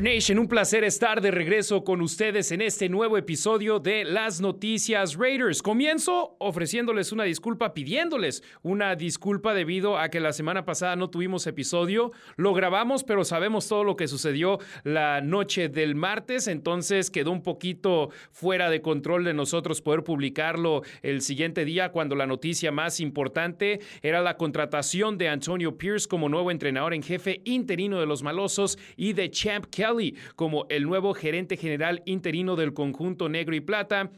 Nation, 0.00 0.38
un 0.38 0.46
placer 0.46 0.84
estar 0.84 1.20
de 1.20 1.30
regreso 1.32 1.82
con 1.82 2.00
ustedes 2.00 2.52
en 2.52 2.60
este 2.60 2.88
nuevo 2.88 3.18
episodio 3.18 3.80
de 3.80 4.04
Las 4.04 4.40
Noticias 4.40 5.16
Raiders. 5.16 5.60
Comienzo 5.60 6.36
ofreciéndoles 6.38 7.10
una 7.10 7.24
disculpa, 7.24 7.74
pidiéndoles 7.74 8.44
una 8.62 8.94
disculpa 8.94 9.54
debido 9.54 9.98
a 9.98 10.08
que 10.08 10.20
la 10.20 10.32
semana 10.32 10.64
pasada 10.64 10.94
no 10.94 11.10
tuvimos 11.10 11.46
episodio. 11.48 12.12
Lo 12.36 12.54
grabamos, 12.54 13.02
pero 13.02 13.24
sabemos 13.24 13.66
todo 13.66 13.82
lo 13.82 13.96
que 13.96 14.06
sucedió 14.06 14.58
la 14.84 15.20
noche 15.20 15.68
del 15.68 15.96
martes, 15.96 16.46
entonces 16.46 17.10
quedó 17.10 17.32
un 17.32 17.42
poquito 17.42 18.10
fuera 18.30 18.70
de 18.70 18.80
control 18.80 19.24
de 19.24 19.34
nosotros 19.34 19.82
poder 19.82 20.04
publicarlo 20.04 20.82
el 21.02 21.22
siguiente 21.22 21.64
día 21.64 21.90
cuando 21.90 22.14
la 22.14 22.26
noticia 22.26 22.70
más 22.70 23.00
importante 23.00 23.80
era 24.02 24.20
la 24.22 24.36
contratación 24.36 25.18
de 25.18 25.28
Antonio 25.28 25.76
Pierce 25.76 26.06
como 26.06 26.28
nuevo 26.28 26.50
entrenador 26.52 26.94
en 26.94 27.02
jefe 27.02 27.40
interino 27.44 27.98
de 27.98 28.06
los 28.06 28.22
Malosos 28.22 28.78
y 28.96 29.12
de 29.12 29.30
Champ 29.30 29.66
Kelly 29.66 29.87
como 30.36 30.66
el 30.68 30.84
nuevo 30.84 31.14
gerente 31.14 31.56
general 31.56 32.02
interino 32.04 32.56
del 32.56 32.74
conjunto 32.74 33.28
negro 33.28 33.54
y 33.54 33.60
plata 33.60 34.10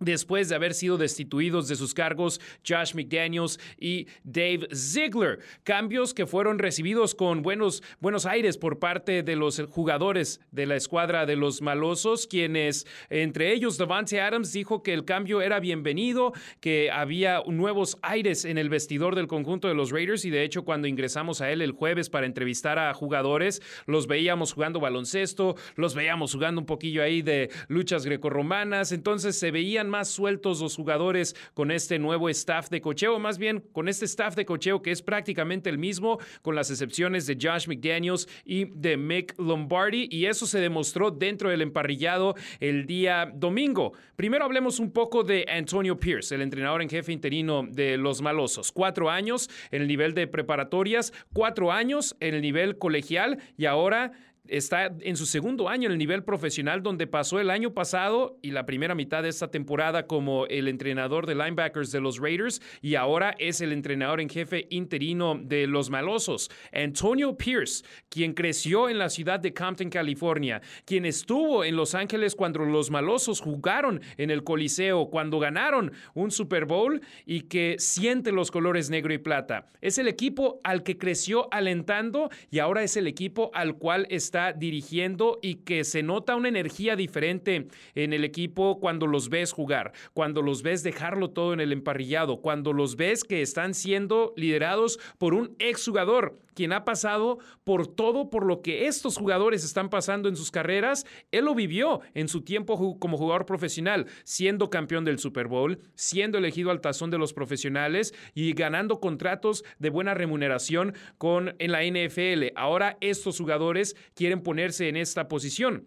después 0.00 0.48
de 0.48 0.54
haber 0.54 0.74
sido 0.74 0.96
destituidos 0.96 1.68
de 1.68 1.76
sus 1.76 1.94
cargos 1.94 2.40
Josh 2.66 2.94
McDaniels 2.94 3.58
y 3.78 4.06
Dave 4.24 4.68
Ziegler. 4.74 5.40
Cambios 5.64 6.14
que 6.14 6.26
fueron 6.26 6.58
recibidos 6.58 7.14
con 7.14 7.42
buenos, 7.42 7.82
buenos 8.00 8.26
aires 8.26 8.58
por 8.58 8.78
parte 8.78 9.22
de 9.22 9.36
los 9.36 9.60
jugadores 9.70 10.40
de 10.52 10.66
la 10.66 10.76
escuadra 10.76 11.26
de 11.26 11.36
los 11.36 11.62
malosos, 11.62 12.26
quienes, 12.26 12.86
entre 13.10 13.52
ellos, 13.52 13.78
Devante 13.78 14.20
Adams 14.20 14.52
dijo 14.52 14.82
que 14.82 14.94
el 14.94 15.04
cambio 15.04 15.40
era 15.40 15.60
bienvenido, 15.60 16.32
que 16.60 16.90
había 16.90 17.42
nuevos 17.46 17.98
aires 18.02 18.44
en 18.44 18.58
el 18.58 18.68
vestidor 18.68 19.14
del 19.14 19.26
conjunto 19.26 19.68
de 19.68 19.74
los 19.74 19.90
Raiders 19.90 20.24
y 20.24 20.30
de 20.30 20.44
hecho 20.44 20.64
cuando 20.64 20.88
ingresamos 20.88 21.40
a 21.40 21.50
él 21.50 21.62
el 21.62 21.72
jueves 21.72 22.10
para 22.10 22.26
entrevistar 22.26 22.78
a 22.78 22.94
jugadores, 22.94 23.62
los 23.86 24.06
veíamos 24.06 24.52
jugando 24.52 24.80
baloncesto, 24.80 25.56
los 25.76 25.94
veíamos 25.94 26.34
jugando 26.34 26.60
un 26.60 26.66
poquillo 26.66 27.02
ahí 27.02 27.22
de 27.22 27.50
luchas 27.68 28.04
grecorromanas, 28.04 28.92
entonces 28.92 29.38
se 29.38 29.50
veían 29.50 29.87
más 29.88 30.08
sueltos 30.08 30.60
los 30.60 30.76
jugadores 30.76 31.34
con 31.54 31.70
este 31.70 31.98
nuevo 31.98 32.28
staff 32.28 32.68
de 32.68 32.80
cocheo, 32.80 33.18
más 33.18 33.38
bien 33.38 33.62
con 33.72 33.88
este 33.88 34.04
staff 34.04 34.34
de 34.34 34.44
cocheo 34.44 34.82
que 34.82 34.90
es 34.90 35.02
prácticamente 35.02 35.70
el 35.70 35.78
mismo, 35.78 36.18
con 36.42 36.54
las 36.54 36.70
excepciones 36.70 37.26
de 37.26 37.38
Josh 37.40 37.66
McDaniels 37.68 38.28
y 38.44 38.66
de 38.66 38.96
Mick 38.96 39.34
Lombardi, 39.38 40.08
y 40.10 40.26
eso 40.26 40.46
se 40.46 40.60
demostró 40.60 41.10
dentro 41.10 41.50
del 41.50 41.62
emparrillado 41.62 42.34
el 42.60 42.86
día 42.86 43.30
domingo. 43.34 43.92
Primero 44.16 44.44
hablemos 44.44 44.78
un 44.80 44.90
poco 44.90 45.24
de 45.24 45.46
Antonio 45.48 45.98
Pierce, 45.98 46.34
el 46.34 46.42
entrenador 46.42 46.82
en 46.82 46.88
jefe 46.88 47.12
interino 47.12 47.64
de 47.68 47.96
los 47.96 48.20
Malosos. 48.20 48.72
Cuatro 48.72 49.10
años 49.10 49.48
en 49.70 49.82
el 49.82 49.88
nivel 49.88 50.14
de 50.14 50.26
preparatorias, 50.26 51.12
cuatro 51.32 51.72
años 51.72 52.16
en 52.20 52.34
el 52.34 52.42
nivel 52.42 52.78
colegial 52.78 53.38
y 53.56 53.66
ahora 53.66 54.12
está 54.48 54.92
en 55.00 55.16
su 55.16 55.26
segundo 55.26 55.68
año 55.68 55.86
en 55.86 55.92
el 55.92 55.98
nivel 55.98 56.24
profesional, 56.24 56.82
donde 56.82 57.06
pasó 57.06 57.40
el 57.40 57.50
año 57.50 57.74
pasado 57.74 58.38
y 58.42 58.50
la 58.50 58.66
primera 58.66 58.94
mitad 58.94 59.22
de 59.22 59.28
esta 59.28 59.50
temporada 59.50 60.06
como 60.06 60.46
el 60.46 60.68
entrenador 60.68 61.26
de 61.26 61.34
linebackers 61.34 61.92
de 61.92 62.00
los 62.00 62.18
Raiders 62.18 62.60
y 62.80 62.94
ahora 62.94 63.34
es 63.38 63.60
el 63.60 63.72
entrenador 63.72 64.20
en 64.20 64.28
jefe 64.28 64.66
interino 64.70 65.38
de 65.40 65.66
los 65.66 65.90
Malosos. 65.90 66.50
Antonio 66.72 67.36
Pierce, 67.36 67.84
quien 68.08 68.34
creció 68.34 68.88
en 68.88 68.98
la 68.98 69.10
ciudad 69.10 69.40
de 69.40 69.52
Compton, 69.52 69.90
California, 69.90 70.62
quien 70.84 71.04
estuvo 71.04 71.64
en 71.64 71.76
Los 71.76 71.94
Ángeles 71.94 72.34
cuando 72.34 72.64
los 72.64 72.90
Malosos 72.90 73.40
jugaron 73.40 74.00
en 74.16 74.30
el 74.30 74.44
Coliseo, 74.44 75.10
cuando 75.10 75.38
ganaron 75.38 75.92
un 76.14 76.30
Super 76.30 76.64
Bowl 76.64 77.00
y 77.26 77.42
que 77.42 77.76
siente 77.78 78.32
los 78.32 78.50
colores 78.50 78.90
negro 78.90 79.12
y 79.12 79.18
plata. 79.18 79.68
Es 79.80 79.98
el 79.98 80.08
equipo 80.08 80.60
al 80.64 80.82
que 80.82 80.98
creció 80.98 81.52
alentando 81.52 82.30
y 82.50 82.58
ahora 82.58 82.82
es 82.82 82.96
el 82.96 83.06
equipo 83.06 83.50
al 83.54 83.76
cual 83.76 84.06
está 84.10 84.37
dirigiendo 84.56 85.38
y 85.42 85.56
que 85.56 85.84
se 85.84 86.02
nota 86.02 86.36
una 86.36 86.48
energía 86.48 86.96
diferente 86.96 87.68
en 87.94 88.12
el 88.12 88.24
equipo 88.24 88.78
cuando 88.80 89.06
los 89.06 89.28
ves 89.28 89.52
jugar, 89.52 89.92
cuando 90.12 90.42
los 90.42 90.62
ves 90.62 90.82
dejarlo 90.82 91.30
todo 91.30 91.52
en 91.52 91.60
el 91.60 91.72
emparrillado, 91.72 92.40
cuando 92.40 92.72
los 92.72 92.96
ves 92.96 93.24
que 93.24 93.42
están 93.42 93.74
siendo 93.74 94.32
liderados 94.36 94.98
por 95.18 95.34
un 95.34 95.54
exjugador 95.58 96.38
quien 96.58 96.72
ha 96.72 96.84
pasado 96.84 97.38
por 97.62 97.86
todo 97.86 98.30
por 98.30 98.44
lo 98.44 98.62
que 98.62 98.88
estos 98.88 99.16
jugadores 99.16 99.62
están 99.62 99.90
pasando 99.90 100.28
en 100.28 100.34
sus 100.34 100.50
carreras. 100.50 101.06
Él 101.30 101.44
lo 101.44 101.54
vivió 101.54 102.00
en 102.14 102.26
su 102.26 102.42
tiempo 102.42 102.98
como 102.98 103.16
jugador 103.16 103.46
profesional, 103.46 104.06
siendo 104.24 104.68
campeón 104.68 105.04
del 105.04 105.20
Super 105.20 105.46
Bowl, 105.46 105.78
siendo 105.94 106.36
elegido 106.36 106.72
al 106.72 106.80
tazón 106.80 107.12
de 107.12 107.18
los 107.18 107.32
profesionales 107.32 108.12
y 108.34 108.54
ganando 108.54 108.98
contratos 108.98 109.62
de 109.78 109.90
buena 109.90 110.14
remuneración 110.14 110.94
con 111.16 111.54
en 111.60 111.70
la 111.70 111.84
NFL. 111.84 112.46
Ahora 112.56 112.98
estos 113.00 113.38
jugadores 113.38 113.94
quieren 114.16 114.42
ponerse 114.42 114.88
en 114.88 114.96
esta 114.96 115.28
posición. 115.28 115.86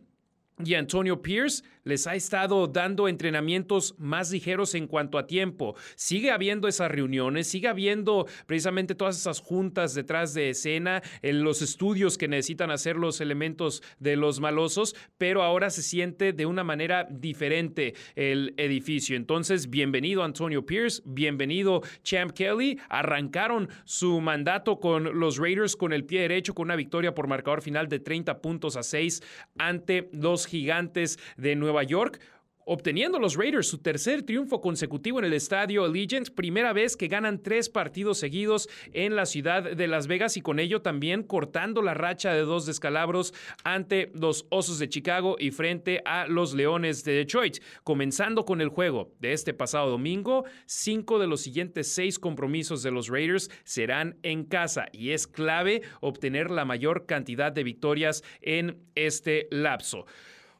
Y 0.63 0.75
Antonio 0.75 1.21
Pierce 1.21 1.63
les 1.83 2.07
ha 2.07 2.15
estado 2.15 2.67
dando 2.67 3.07
entrenamientos 3.07 3.95
más 3.97 4.31
ligeros 4.31 4.75
en 4.75 4.87
cuanto 4.87 5.17
a 5.17 5.27
tiempo. 5.27 5.75
Sigue 5.95 6.31
habiendo 6.31 6.67
esas 6.67 6.91
reuniones, 6.91 7.47
sigue 7.47 7.67
habiendo 7.67 8.27
precisamente 8.45 8.95
todas 8.95 9.17
esas 9.17 9.39
juntas 9.39 9.93
detrás 9.93 10.33
de 10.33 10.49
escena, 10.49 11.01
en 11.21 11.43
los 11.43 11.61
estudios 11.61 12.17
que 12.17 12.27
necesitan 12.27 12.71
hacer 12.71 12.95
los 12.95 13.21
elementos 13.21 13.81
de 13.99 14.15
los 14.15 14.39
malosos, 14.39 14.95
pero 15.17 15.43
ahora 15.43 15.69
se 15.69 15.81
siente 15.81 16.33
de 16.33 16.45
una 16.45 16.63
manera 16.63 17.07
diferente 17.09 17.93
el 18.15 18.53
edificio. 18.57 19.15
Entonces, 19.15 19.69
bienvenido 19.69 20.23
Antonio 20.23 20.65
Pierce, 20.65 21.01
bienvenido 21.05 21.81
Champ 22.03 22.31
Kelly. 22.31 22.79
Arrancaron 22.89 23.69
su 23.85 24.21
mandato 24.21 24.79
con 24.79 25.19
los 25.19 25.37
Raiders 25.37 25.75
con 25.75 25.93
el 25.93 26.05
pie 26.05 26.21
derecho, 26.21 26.53
con 26.53 26.65
una 26.67 26.75
victoria 26.75 27.13
por 27.13 27.27
marcador 27.27 27.61
final 27.61 27.87
de 27.87 27.99
30 27.99 28.41
puntos 28.41 28.75
a 28.75 28.83
6 28.83 29.21
ante 29.57 30.09
los 30.11 30.45
gigantes 30.45 31.19
de 31.37 31.55
Nueva 31.55 31.70
Nueva 31.71 31.83
York, 31.83 32.19
obteniendo 32.65 33.17
los 33.17 33.37
Raiders 33.37 33.67
su 33.69 33.77
tercer 33.77 34.23
triunfo 34.23 34.59
consecutivo 34.59 35.19
en 35.19 35.25
el 35.25 35.31
estadio 35.31 35.85
Allegiant, 35.85 36.29
primera 36.29 36.73
vez 36.73 36.97
que 36.97 37.07
ganan 37.07 37.41
tres 37.41 37.69
partidos 37.69 38.17
seguidos 38.17 38.67
en 38.91 39.15
la 39.15 39.25
ciudad 39.25 39.63
de 39.63 39.87
Las 39.87 40.07
Vegas 40.07 40.35
y 40.35 40.41
con 40.41 40.59
ello 40.59 40.81
también 40.81 41.23
cortando 41.23 41.81
la 41.81 41.93
racha 41.93 42.33
de 42.33 42.41
dos 42.41 42.65
descalabros 42.65 43.33
ante 43.63 44.11
los 44.13 44.47
Osos 44.49 44.79
de 44.79 44.89
Chicago 44.89 45.37
y 45.39 45.51
frente 45.51 46.01
a 46.03 46.27
los 46.27 46.53
Leones 46.53 47.05
de 47.05 47.13
Detroit. 47.13 47.59
Comenzando 47.85 48.43
con 48.43 48.59
el 48.59 48.67
juego 48.67 49.13
de 49.21 49.31
este 49.31 49.53
pasado 49.53 49.89
domingo, 49.89 50.43
cinco 50.65 51.19
de 51.19 51.27
los 51.27 51.39
siguientes 51.39 51.93
seis 51.93 52.19
compromisos 52.19 52.83
de 52.83 52.91
los 52.91 53.07
Raiders 53.07 53.49
serán 53.63 54.17
en 54.23 54.43
casa 54.43 54.87
y 54.91 55.11
es 55.11 55.25
clave 55.25 55.83
obtener 56.01 56.51
la 56.51 56.65
mayor 56.65 57.05
cantidad 57.05 57.53
de 57.53 57.63
victorias 57.63 58.23
en 58.41 58.83
este 58.93 59.47
lapso. 59.51 60.05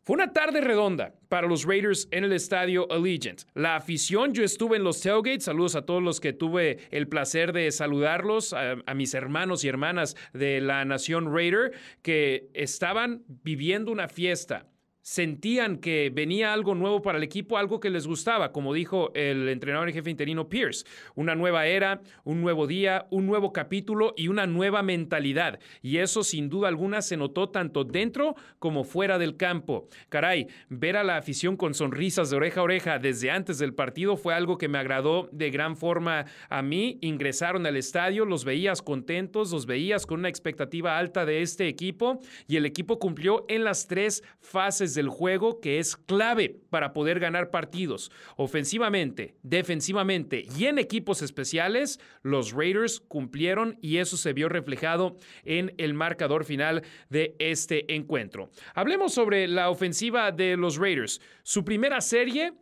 Fue 0.04 0.16
una 0.16 0.34
tarde 0.34 0.62
redonda 0.62 1.14
para 1.30 1.46
los 1.46 1.64
Raiders 1.64 2.08
en 2.10 2.24
el 2.24 2.34
estadio 2.34 2.92
Allegiant. 2.92 3.44
La 3.54 3.76
afición, 3.76 4.34
yo 4.34 4.44
estuve 4.44 4.78
en 4.78 4.84
los 4.84 5.00
tailgates, 5.00 5.44
saludos 5.44 5.76
a 5.76 5.86
todos 5.86 6.02
los 6.02 6.20
que 6.20 6.34
tuve 6.34 6.80
el 6.90 7.08
placer 7.08 7.54
de 7.54 7.72
saludarlos, 7.72 8.54
a, 8.54 8.78
a, 8.84 8.94
mis 8.96 9.14
hermanos 9.14 9.64
y 9.64 9.68
hermanas 9.68 10.16
de 10.34 10.60
la 10.60 10.84
Nación 10.86 11.32
Raider, 11.32 11.74
que 12.02 12.50
estaban 12.56 13.24
viviendo 13.28 13.92
una 13.92 14.08
fiesta 14.08 14.71
sentían 15.02 15.78
que 15.78 16.12
venía 16.14 16.54
algo 16.54 16.76
nuevo 16.76 17.02
para 17.02 17.18
el 17.18 17.24
equipo, 17.24 17.58
algo 17.58 17.80
que 17.80 17.90
les 17.90 18.08
gustaba, 18.08 18.52
como 18.52 18.74
dijo 18.74 19.12
el 19.16 19.50
entrenador 19.50 19.88
en 19.88 19.96
jefe 19.96 20.10
interino 20.10 20.50
Pierce, 20.50 20.86
una 21.16 21.36
nueva 21.36 21.66
era, 21.66 22.02
un 22.24 22.42
nuevo 22.42 22.68
día, 22.68 23.08
un 23.10 23.26
nuevo 23.26 23.52
capítulo 23.54 24.14
y 24.16 24.28
una 24.28 24.48
nueva 24.48 24.84
mentalidad. 24.84 25.60
Y 25.82 25.98
eso 25.98 26.24
sin 26.24 26.50
duda 26.50 26.68
alguna 26.68 27.02
se 27.02 27.18
notó 27.18 27.50
tanto 27.50 27.84
dentro 27.84 28.36
como 28.60 28.84
fuera 28.84 29.18
del 29.18 29.38
campo. 29.38 29.88
Caray, 30.10 30.48
ver 30.70 30.98
a 30.98 31.04
la 31.04 31.18
afición 31.18 31.58
con 31.58 31.74
sonrisas 31.74 32.30
de 32.30 32.38
oreja 32.38 32.62
a 32.62 32.64
oreja 32.64 33.00
desde 33.00 33.32
antes 33.32 33.58
del 33.58 33.74
partido 33.74 34.18
fue 34.18 34.34
algo 34.34 34.58
que 34.58 34.68
me 34.68 34.78
agradó 34.78 35.30
de 35.32 35.50
gran 35.50 35.76
forma 35.76 36.26
a 36.50 36.62
mí. 36.62 36.98
Ingresaron 37.02 37.66
al 37.66 37.78
estadio, 37.78 38.26
los 38.26 38.46
veías 38.46 38.82
contentos, 38.82 39.52
los 39.52 39.66
veías 39.66 40.06
con 40.06 40.20
una 40.20 40.30
expectativa 40.30 40.98
alta 40.98 41.26
de 41.26 41.42
este 41.42 41.68
equipo 41.68 42.20
y 42.48 42.58
el 42.58 42.66
equipo 42.66 43.00
cumplió 43.00 43.46
en 43.48 43.64
las 43.64 43.88
tres 43.88 44.24
fases 44.40 44.91
del 44.94 45.10
juego 45.10 45.60
que 45.60 45.80
es 45.80 45.96
clave 45.96 46.62
para 46.70 46.94
poder 46.94 47.20
ganar 47.20 47.52
partidos. 47.52 48.12
Ofensivamente, 48.38 49.36
defensivamente 49.44 50.46
y 50.58 50.66
en 50.66 50.78
equipos 50.80 51.22
especiales, 51.22 52.00
los 52.22 52.54
Raiders 52.54 53.00
cumplieron 53.00 53.78
y 53.82 53.98
eso 53.98 54.18
se 54.18 54.34
vio 54.34 54.50
reflejado 54.50 55.18
en 55.44 55.74
el 55.78 55.94
marcador 55.94 56.46
final 56.46 56.84
de 57.10 57.36
este 57.40 57.94
encuentro. 57.96 58.50
Hablemos 58.74 59.14
sobre 59.14 59.48
la 59.48 59.70
ofensiva 59.70 60.32
de 60.32 60.58
los 60.58 60.78
Raiders. 60.78 61.22
Su 61.44 61.64
primera 61.64 62.02
serie, 62.02 62.54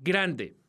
grande 0.00 0.61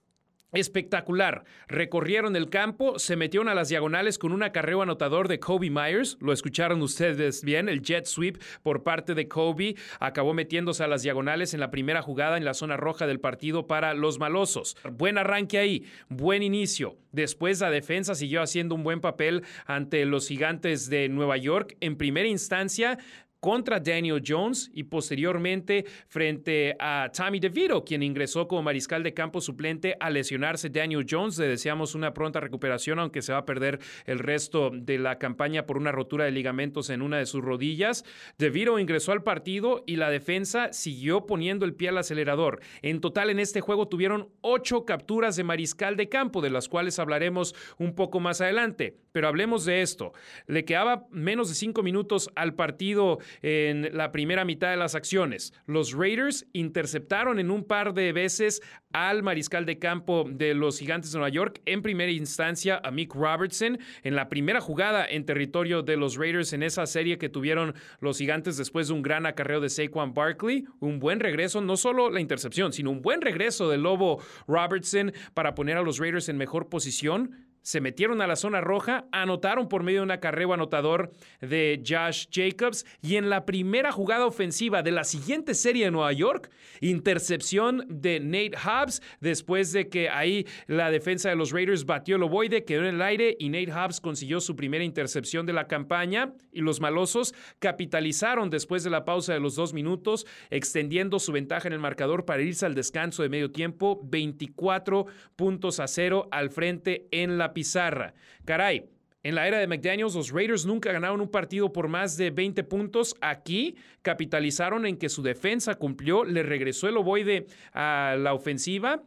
espectacular. 0.54 1.44
Recorrieron 1.68 2.36
el 2.36 2.50
campo, 2.50 3.00
se 3.00 3.16
metieron 3.16 3.50
a 3.50 3.56
las 3.56 3.70
diagonales 3.70 4.18
con 4.18 4.32
un 4.32 4.44
acarreo 4.44 4.82
anotador 4.82 5.28
de 5.28 5.40
Kobe 5.40 5.70
Myers. 5.70 6.18
Lo 6.22 6.32
escucharon 6.32 6.82
ustedes 6.82 7.44
bien, 7.44 7.70
el 7.70 7.82
jet 7.82 8.06
sweep 8.06 8.42
por 8.62 8.84
parte 8.84 9.14
de 9.16 9.28
Kobe. 9.28 9.76
Acabó 10.00 10.34
metiéndose 10.34 10.84
a 10.84 10.88
las 10.88 11.04
diagonales 11.04 11.54
en 11.54 11.60
la 11.60 11.72
primera 11.72 12.02
jugada 12.02 12.38
en 12.38 12.46
la 12.46 12.54
zona 12.54 12.78
roja 12.78 13.08
del 13.08 13.20
partido 13.20 13.68
para 13.68 13.94
los 13.94 14.20
malosos. 14.20 14.78
Buen 14.92 15.18
arranque 15.18 15.58
ahí, 15.58 15.86
buen 16.10 16.44
inicio. 16.44 16.98
Después 17.12 17.60
la 17.62 17.70
defensa 17.70 18.16
siguió 18.16 18.42
haciendo 18.42 18.74
un 18.74 18.84
buen 18.84 19.00
papel 19.00 19.44
ante 19.68 20.04
los 20.06 20.28
gigantes 20.28 20.90
de 20.90 21.10
Nueva 21.10 21.38
York. 21.38 21.78
En 21.80 21.96
primera 21.96 22.28
instancia, 22.28 22.98
contra 23.44 23.82
Daniel 23.82 24.24
Jones 24.26 24.72
y 24.74 24.84
posteriormente 24.84 25.84
frente 26.08 26.78
a 26.80 27.12
Tommy 27.14 27.42
DeVito, 27.42 27.84
quien 27.84 28.02
ingresó 28.02 28.48
como 28.48 28.64
mariscal 28.64 29.04
de 29.04 29.14
campo 29.14 29.42
suplente 29.42 29.98
a 30.00 30.10
lesionarse 30.10 30.70
Daniel 30.70 31.06
Jones. 31.08 31.38
Le 31.38 31.50
deseamos 31.50 31.94
una 31.94 32.14
pronta 32.14 32.40
recuperación, 32.40 33.00
aunque 33.00 33.22
se 33.22 33.34
va 33.34 33.40
a 33.40 33.46
perder 33.46 33.80
el 34.06 34.20
resto 34.20 34.72
de 34.74 34.98
la 34.98 35.20
campaña 35.20 35.66
por 35.66 35.76
una 35.76 35.92
rotura 35.92 36.24
de 36.24 36.32
ligamentos 36.32 36.90
en 36.90 37.02
una 37.02 37.18
de 37.18 37.26
sus 37.26 37.44
rodillas. 37.44 38.06
DeVito 38.38 38.80
ingresó 38.80 39.12
al 39.12 39.24
partido 39.24 39.84
y 39.86 39.98
la 39.98 40.10
defensa 40.10 40.72
siguió 40.72 41.26
poniendo 41.26 41.66
el 41.66 41.74
pie 41.74 41.90
al 41.90 41.98
acelerador. 41.98 42.62
En 42.82 43.02
total 43.02 43.30
en 43.30 43.42
este 43.42 43.60
juego 43.60 43.90
tuvieron 43.90 44.30
ocho 44.40 44.86
capturas 44.86 45.36
de 45.36 45.44
mariscal 45.44 45.98
de 45.98 46.08
campo, 46.08 46.40
de 46.40 46.50
las 46.50 46.70
cuales 46.70 46.98
hablaremos 46.98 47.54
un 47.78 47.94
poco 47.94 48.22
más 48.22 48.40
adelante. 48.40 49.03
Pero 49.14 49.28
hablemos 49.28 49.64
de 49.64 49.82
esto. 49.82 50.12
Le 50.48 50.66
quedaba 50.66 51.06
menos 51.12 51.48
de 51.48 51.56
cinco 51.56 51.84
minutos 51.84 52.30
al 52.36 52.56
partido 52.56 53.20
en 53.44 53.96
la 53.96 54.12
primera 54.12 54.44
mitad 54.44 54.72
de 54.72 54.78
las 54.78 54.96
acciones. 54.96 55.54
Los 55.68 55.94
Raiders 55.94 56.48
interceptaron 56.52 57.40
en 57.40 57.52
un 57.52 57.64
par 57.64 57.94
de 57.94 58.12
veces 58.12 58.62
al 58.92 59.24
mariscal 59.24 59.66
de 59.66 59.80
campo 59.80 60.26
de 60.28 60.54
los 60.56 60.80
Gigantes 60.80 61.12
de 61.12 61.20
Nueva 61.20 61.30
York, 61.30 61.62
en 61.66 61.82
primera 61.82 62.12
instancia 62.12 62.82
a 62.84 62.92
Mick 62.92 63.14
Robertson, 63.14 63.80
en 64.04 64.16
la 64.16 64.30
primera 64.30 64.62
jugada 64.62 65.06
en 65.06 65.26
territorio 65.26 65.84
de 65.84 65.96
los 65.96 66.16
Raiders 66.16 66.54
en 66.54 66.64
esa 66.64 66.86
serie 66.86 67.18
que 67.18 67.30
tuvieron 67.30 67.76
los 68.00 68.18
Gigantes 68.18 68.58
después 68.58 68.88
de 68.88 68.94
un 68.94 69.04
gran 69.04 69.26
acarreo 69.26 69.62
de 69.62 69.70
Saquon 69.70 70.14
Barkley, 70.14 70.66
un 70.80 71.00
buen 71.00 71.20
regreso, 71.20 71.62
no 71.62 71.78
solo 71.78 72.10
la 72.10 72.20
intercepción, 72.20 72.74
sino 72.74 72.90
un 72.90 73.02
buen 73.02 73.22
regreso 73.22 73.70
del 73.70 73.82
Lobo 73.82 74.22
Robertson 74.48 75.14
para 75.34 75.54
poner 75.54 75.78
a 75.78 75.84
los 75.84 76.00
Raiders 76.00 76.30
en 76.30 76.38
mejor 76.38 76.70
posición 76.70 77.53
se 77.64 77.82
metieron 77.82 78.22
a 78.22 78.28
la 78.28 78.36
zona 78.36 78.62
roja, 78.62 79.06
anotaron 79.12 79.68
por 79.68 79.84
medio 79.84 80.00
de 80.00 80.04
un 80.04 80.12
acarreo 80.12 80.54
anotador 80.54 81.12
de 81.42 81.82
Josh 81.86 82.28
Jacobs 82.32 82.86
y 83.02 83.16
en 83.16 83.30
la 83.30 83.46
primera 83.46 83.92
jugada 83.92 84.26
ofensiva 84.26 84.84
de 84.84 84.92
la 84.92 85.04
siguiente 85.04 85.56
serie 85.56 85.86
de 85.86 85.92
Nueva 85.92 86.14
York, 86.14 86.52
intercepción 86.82 87.86
de 87.90 88.20
Nate 88.20 88.58
Hobbs 88.58 89.02
después 89.22 89.72
de 89.72 89.90
que 89.90 90.10
ahí 90.10 90.46
la 90.68 90.92
defensa 90.92 91.30
de 91.30 91.36
los 91.36 91.52
Raiders 91.52 91.86
batió 91.86 92.18
el 92.18 92.24
ovoide, 92.24 92.66
quedó 92.66 92.82
en 92.82 92.96
el 92.96 93.02
aire 93.02 93.36
y 93.40 93.50
Nate 93.50 93.72
Hobbs 93.72 94.02
consiguió 94.02 94.42
su 94.42 94.56
primera 94.56 94.84
intercepción 94.84 95.46
de 95.46 95.54
la 95.54 95.68
campaña 95.68 96.34
y 96.52 96.62
los 96.62 96.82
malosos 96.82 97.34
capitalizaron 97.60 98.50
después 98.50 98.84
de 98.84 98.90
la 98.90 99.06
pausa 99.06 99.34
de 99.34 99.40
los 99.40 99.56
dos 99.56 99.74
minutos, 99.74 100.28
extendiendo 100.50 101.18
su 101.18 101.32
ventaja 101.32 101.68
en 101.68 101.74
el 101.74 101.80
marcador 101.80 102.26
para 102.26 102.42
irse 102.42 102.66
al 102.66 102.76
descanso 102.76 103.24
de 103.24 103.30
medio 103.30 103.52
tiempo, 103.52 104.02
24 104.04 105.06
puntos 105.38 105.80
a 105.80 105.88
cero 105.88 106.28
al 106.32 106.50
frente 106.50 107.08
en 107.12 107.38
la 107.38 107.53
pizarra. 107.54 108.14
Caray, 108.46 108.86
en 109.24 109.36
la 109.36 109.48
era 109.48 109.60
de 109.60 109.68
McDaniels, 109.68 110.16
los 110.16 110.32
Raiders 110.32 110.66
nunca 110.66 110.92
ganaron 110.92 111.22
un 111.22 111.30
partido 111.30 111.72
por 111.72 111.88
más 111.88 112.18
de 112.18 112.30
20 112.30 112.64
puntos. 112.66 113.16
Aquí 113.22 113.76
capitalizaron 114.02 114.86
en 114.86 114.98
que 114.98 115.08
su 115.08 115.24
defensa 115.24 115.76
cumplió, 115.76 116.26
le 116.26 116.44
regresó 116.44 116.90
el 116.90 116.98
ovoide 116.98 117.48
a 117.72 118.18
la 118.20 118.34
ofensiva 118.34 119.02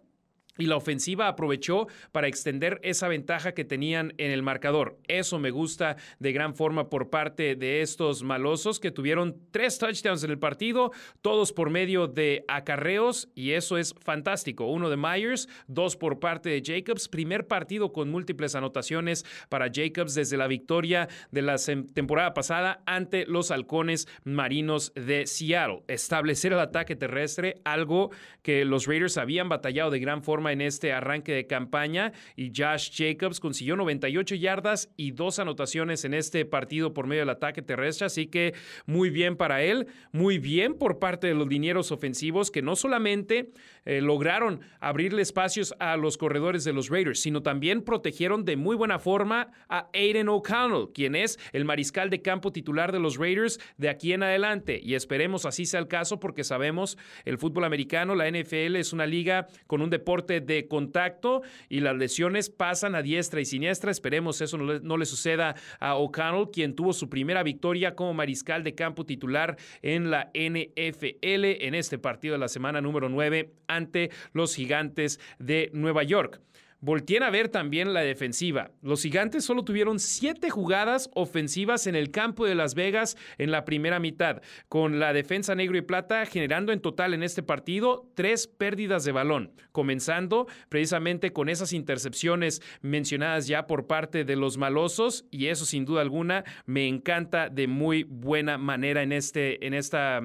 y 0.59 0.67
la 0.67 0.77
ofensiva 0.77 1.29
aprovechó 1.29 1.87
para 2.13 2.29
extender 2.29 2.81
esa 2.83 3.09
ventaja 3.09 3.53
que 3.53 3.65
tenían 3.65 4.15
en 4.19 4.31
el 4.31 4.43
marcador. 4.43 4.99
Eso 5.09 5.39
me 5.39 5.51
gusta 5.51 5.97
de 6.19 6.33
gran 6.33 6.55
forma 6.55 6.89
por 6.89 7.11
parte 7.11 7.57
de 7.57 7.83
estos 7.83 8.23
malosos 8.23 8.81
que 8.81 8.91
tuvieron 8.91 9.37
tres 9.51 9.79
touchdowns 9.79 10.25
en 10.25 10.31
el 10.31 10.39
partido, 10.39 10.93
todos 11.23 11.53
por 11.53 11.71
medio 11.71 12.07
de 12.07 12.45
acarreos 12.49 13.29
y 13.35 13.53
eso 13.53 13.79
es 13.79 13.95
fantástico. 14.01 14.67
Uno 14.67 14.91
de 14.91 14.97
Myers, 14.97 15.49
dos 15.67 15.97
por 15.97 16.19
parte 16.19 16.49
de 16.49 16.63
Jacobs. 16.65 17.09
Primer 17.09 17.47
partido 17.47 17.93
con 17.93 18.11
múltiples 18.11 18.55
anotaciones 18.55 19.25
para 19.49 19.71
Jacobs 19.73 20.15
desde 20.15 20.37
la 20.37 20.47
victoria 20.47 21.09
de 21.31 21.43
la 21.43 21.57
temporada 21.95 22.35
pasada 22.35 22.83
ante 22.87 23.27
los 23.27 23.51
halcones 23.51 24.09
marinos 24.25 24.93
de 24.95 25.27
Seattle. 25.27 25.83
Establecer 25.89 26.53
el 26.53 26.61
ataque 26.61 26.97
terrestre, 26.97 27.61
algo 27.65 28.11
que 28.43 28.65
los 28.65 28.87
Raiders 28.87 29.19
habían 29.19 29.49
batallado 29.49 29.91
de 29.91 29.99
gran 29.99 30.23
forma 30.23 30.46
en 30.53 30.61
este 30.61 30.93
arranque 30.93 31.33
de 31.33 31.47
campaña 31.47 32.13
y 32.37 32.53
Josh 32.55 32.91
Jacobs 32.93 33.41
consiguió 33.41 33.77
98 33.77 34.35
yardas 34.35 34.91
y 34.97 35.13
dos 35.13 35.39
anotaciones 35.39 36.05
en 36.05 36.15
este 36.15 36.45
partido 36.45 36.93
por 36.93 37.07
medio 37.07 37.23
del 37.23 37.31
ataque 37.31 37.63
terrestre, 37.63 38.07
así 38.07 38.27
que 38.27 38.55
muy 38.87 39.11
bien 39.11 39.37
para 39.37 39.63
él, 39.63 39.87
muy 40.13 40.39
bien 40.39 40.75
por 40.75 40.99
parte 40.99 41.27
de 41.27 41.35
los 41.35 41.49
linieros 41.49 41.93
ofensivos 41.93 42.51
que 42.51 42.63
no 42.63 42.77
solamente 42.77 43.51
eh, 43.85 44.01
lograron 44.01 44.61
abrirle 44.81 45.23
espacios 45.23 45.75
a 45.79 45.97
los 45.97 46.19
corredores 46.19 46.65
de 46.65 46.73
los 46.73 46.89
Raiders, 46.89 47.21
sino 47.21 47.43
también 47.43 47.83
protegieron 47.83 48.45
de 48.45 48.57
muy 48.57 48.77
buena 48.77 48.99
forma 48.99 49.53
a 49.69 49.89
Aiden 49.93 50.29
O'Connell, 50.29 50.89
quien 50.93 51.15
es 51.15 51.39
el 51.53 51.65
mariscal 51.65 52.11
de 52.11 52.23
campo 52.23 52.53
titular 52.53 52.93
de 52.93 53.01
los 53.01 53.17
Raiders 53.17 53.59
de 53.77 53.89
aquí 53.89 54.13
en 54.13 54.23
adelante. 54.23 54.81
Y 54.83 54.95
esperemos 54.95 55.47
así 55.47 55.67
sea 55.67 55.81
el 55.81 55.89
caso 55.89 56.21
porque 56.21 56.45
sabemos 56.45 56.99
el 57.25 57.39
fútbol 57.39 57.65
americano, 57.65 58.15
la 58.15 58.31
NFL 58.31 58.77
es 58.77 58.93
una 58.93 59.07
liga 59.07 59.49
con 59.67 59.83
un 59.83 59.91
deporte 59.91 60.36
de 60.41 60.69
contacto 60.69 61.43
y 61.69 61.81
las 61.81 61.97
lesiones 61.97 62.51
pasan 62.51 62.95
a 62.95 63.03
diestra 63.03 63.41
y 63.41 63.45
siniestra. 63.45 63.91
Esperemos 63.91 64.41
eso 64.41 64.59
no 64.59 64.97
le, 64.97 65.07
suceda 65.07 65.55
a 65.81 65.97
O'Connell, 65.97 66.51
quien 66.53 66.75
tuvo 66.75 66.93
su 66.93 67.09
primera 67.09 67.43
victoria 67.43 67.95
como 67.95 68.15
mariscal 68.15 68.65
de 68.65 68.75
campo 68.75 69.07
titular 69.07 69.57
en 69.83 70.11
la 70.11 70.31
NFL 70.35 71.65
en 71.65 71.75
este 71.75 71.99
partido 71.99 72.33
de 72.35 72.39
la 72.39 72.49
semana 72.49 72.81
número 72.81 73.09
9 73.09 73.53
ante 73.69 74.11
los 74.33 74.55
gigantes 74.55 75.21
de 75.39 75.71
Nueva 75.73 76.03
York. 76.03 76.41
Volteen 76.87 77.25
a 77.25 77.31
ver 77.31 77.49
también 77.49 77.95
la 77.95 78.03
defensiva. 78.03 78.71
Los 78.81 79.03
gigantes 79.03 79.45
solo 79.45 79.65
tuvieron 79.65 79.99
siete 79.99 80.51
jugadas 80.51 81.11
ofensivas 81.15 81.89
en 81.89 81.97
el 81.97 82.13
campo 82.13 82.47
de 82.47 82.55
Las 82.55 82.77
Vegas 82.77 83.17
en 83.39 83.51
la 83.51 83.65
primera 83.65 83.99
mitad, 83.99 84.41
con 84.69 85.01
la 85.01 85.13
defensa 85.13 85.57
negro 85.57 85.77
y 85.77 85.81
plata 85.83 86.25
generando 86.27 86.71
en 86.71 86.81
total 86.81 87.13
en 87.13 87.25
este 87.25 87.43
partido 87.43 88.09
tres 88.15 88.47
pérdidas 88.47 89.03
de 89.03 89.11
balón, 89.11 89.51
comenzando 89.73 90.47
precisamente 90.69 91.33
con 91.33 91.49
esas 91.49 91.73
intercepciones 91.73 92.63
mencionadas 92.83 93.49
ya 93.49 93.67
por 93.67 93.89
parte 93.89 94.23
de 94.23 94.37
los 94.37 94.57
malosos 94.57 95.25
y 95.33 95.47
eso 95.47 95.67
sin 95.67 95.87
duda 95.87 96.03
alguna 96.03 96.45
me 96.67 96.87
encanta 96.87 97.49
de 97.49 97.67
muy 97.67 98.05
buena 98.05 98.59
manera 98.59 99.03
en, 99.03 99.11
este, 99.11 99.67
en 99.67 99.75
esta 99.75 100.21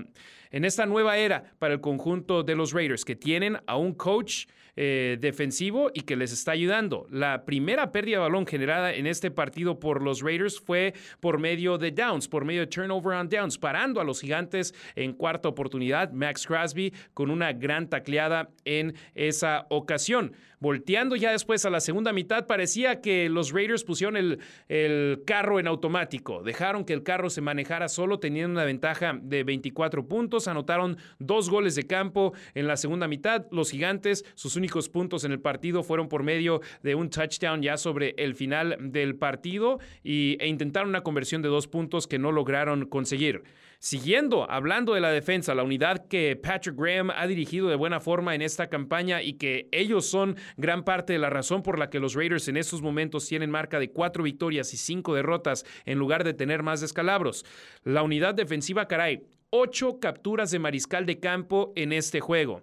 en 0.51 0.65
esta 0.65 0.85
nueva 0.85 1.17
era 1.17 1.53
para 1.59 1.73
el 1.73 1.81
conjunto 1.81 2.43
de 2.43 2.55
los 2.55 2.73
Raiders, 2.73 3.05
que 3.05 3.15
tienen 3.15 3.57
a 3.67 3.77
un 3.77 3.93
coach 3.93 4.47
eh, 4.83 5.19
defensivo 5.21 5.91
y 5.93 6.01
que 6.01 6.15
les 6.15 6.33
está 6.33 6.53
ayudando. 6.53 7.05
La 7.11 7.45
primera 7.45 7.91
pérdida 7.91 8.15
de 8.15 8.21
balón 8.21 8.47
generada 8.47 8.91
en 8.91 9.05
este 9.05 9.29
partido 9.29 9.79
por 9.79 10.01
los 10.01 10.21
Raiders 10.23 10.59
fue 10.59 10.95
por 11.19 11.37
medio 11.37 11.77
de 11.77 11.91
downs, 11.91 12.27
por 12.27 12.45
medio 12.45 12.61
de 12.61 12.67
turnover 12.67 13.15
on 13.15 13.29
downs, 13.29 13.59
parando 13.59 14.01
a 14.01 14.03
los 14.03 14.21
gigantes 14.21 14.73
en 14.95 15.13
cuarta 15.13 15.49
oportunidad. 15.49 16.11
Max 16.13 16.47
Crosby 16.47 16.95
con 17.13 17.29
una 17.29 17.53
gran 17.53 17.91
tacleada 17.91 18.49
en 18.65 18.95
esa 19.13 19.67
ocasión. 19.69 20.35
Volteando 20.59 21.15
ya 21.15 21.31
después 21.31 21.65
a 21.65 21.71
la 21.71 21.79
segunda 21.79 22.13
mitad, 22.13 22.45
parecía 22.45 23.01
que 23.01 23.29
los 23.29 23.51
Raiders 23.51 23.83
pusieron 23.83 24.15
el, 24.15 24.39
el 24.67 25.23
carro 25.25 25.59
en 25.59 25.65
automático. 25.65 26.43
Dejaron 26.43 26.85
que 26.85 26.93
el 26.93 27.01
carro 27.01 27.31
se 27.31 27.41
manejara 27.41 27.89
solo, 27.89 28.19
teniendo 28.19 28.51
una 28.51 28.65
ventaja 28.65 29.19
de 29.19 29.43
24 29.43 30.07
puntos. 30.07 30.47
Anotaron 30.47 30.97
dos 31.17 31.49
goles 31.49 31.73
de 31.73 31.87
campo 31.87 32.33
en 32.53 32.67
la 32.67 32.77
segunda 32.77 33.07
mitad. 33.07 33.47
Los 33.49 33.71
gigantes, 33.71 34.23
sus 34.35 34.55
únicos 34.55 34.70
puntos 34.89 35.23
en 35.23 35.31
el 35.31 35.39
partido 35.39 35.83
fueron 35.83 36.07
por 36.07 36.23
medio 36.23 36.61
de 36.83 36.95
un 36.95 37.09
touchdown 37.09 37.61
ya 37.61 37.77
sobre 37.77 38.15
el 38.17 38.35
final 38.35 38.77
del 38.79 39.15
partido 39.15 39.79
y, 40.03 40.37
e 40.39 40.47
intentaron 40.47 40.89
una 40.89 41.01
conversión 41.01 41.41
de 41.41 41.49
dos 41.49 41.67
puntos 41.67 42.07
que 42.07 42.19
no 42.19 42.31
lograron 42.31 42.85
conseguir. 42.85 43.43
Siguiendo, 43.83 44.45
hablando 44.47 44.93
de 44.93 45.01
la 45.01 45.09
defensa, 45.09 45.55
la 45.55 45.63
unidad 45.63 46.07
que 46.07 46.35
Patrick 46.35 46.75
Graham 46.77 47.09
ha 47.09 47.25
dirigido 47.25 47.67
de 47.67 47.75
buena 47.75 47.99
forma 47.99 48.35
en 48.35 48.43
esta 48.43 48.69
campaña 48.69 49.23
y 49.23 49.33
que 49.33 49.69
ellos 49.71 50.05
son 50.05 50.35
gran 50.55 50.83
parte 50.83 51.13
de 51.13 51.19
la 51.19 51.31
razón 51.31 51.63
por 51.63 51.79
la 51.79 51.89
que 51.89 51.99
los 51.99 52.13
Raiders 52.13 52.47
en 52.47 52.57
estos 52.57 52.83
momentos 52.83 53.27
tienen 53.27 53.49
marca 53.49 53.79
de 53.79 53.89
cuatro 53.89 54.23
victorias 54.23 54.71
y 54.75 54.77
cinco 54.77 55.15
derrotas 55.15 55.65
en 55.85 55.97
lugar 55.97 56.23
de 56.23 56.35
tener 56.35 56.61
más 56.61 56.79
descalabros. 56.79 57.43
La 57.83 58.03
unidad 58.03 58.35
defensiva, 58.35 58.87
caray, 58.87 59.23
ocho 59.49 59.99
capturas 59.99 60.51
de 60.51 60.59
mariscal 60.59 61.07
de 61.07 61.19
campo 61.19 61.73
en 61.75 61.91
este 61.91 62.19
juego 62.19 62.61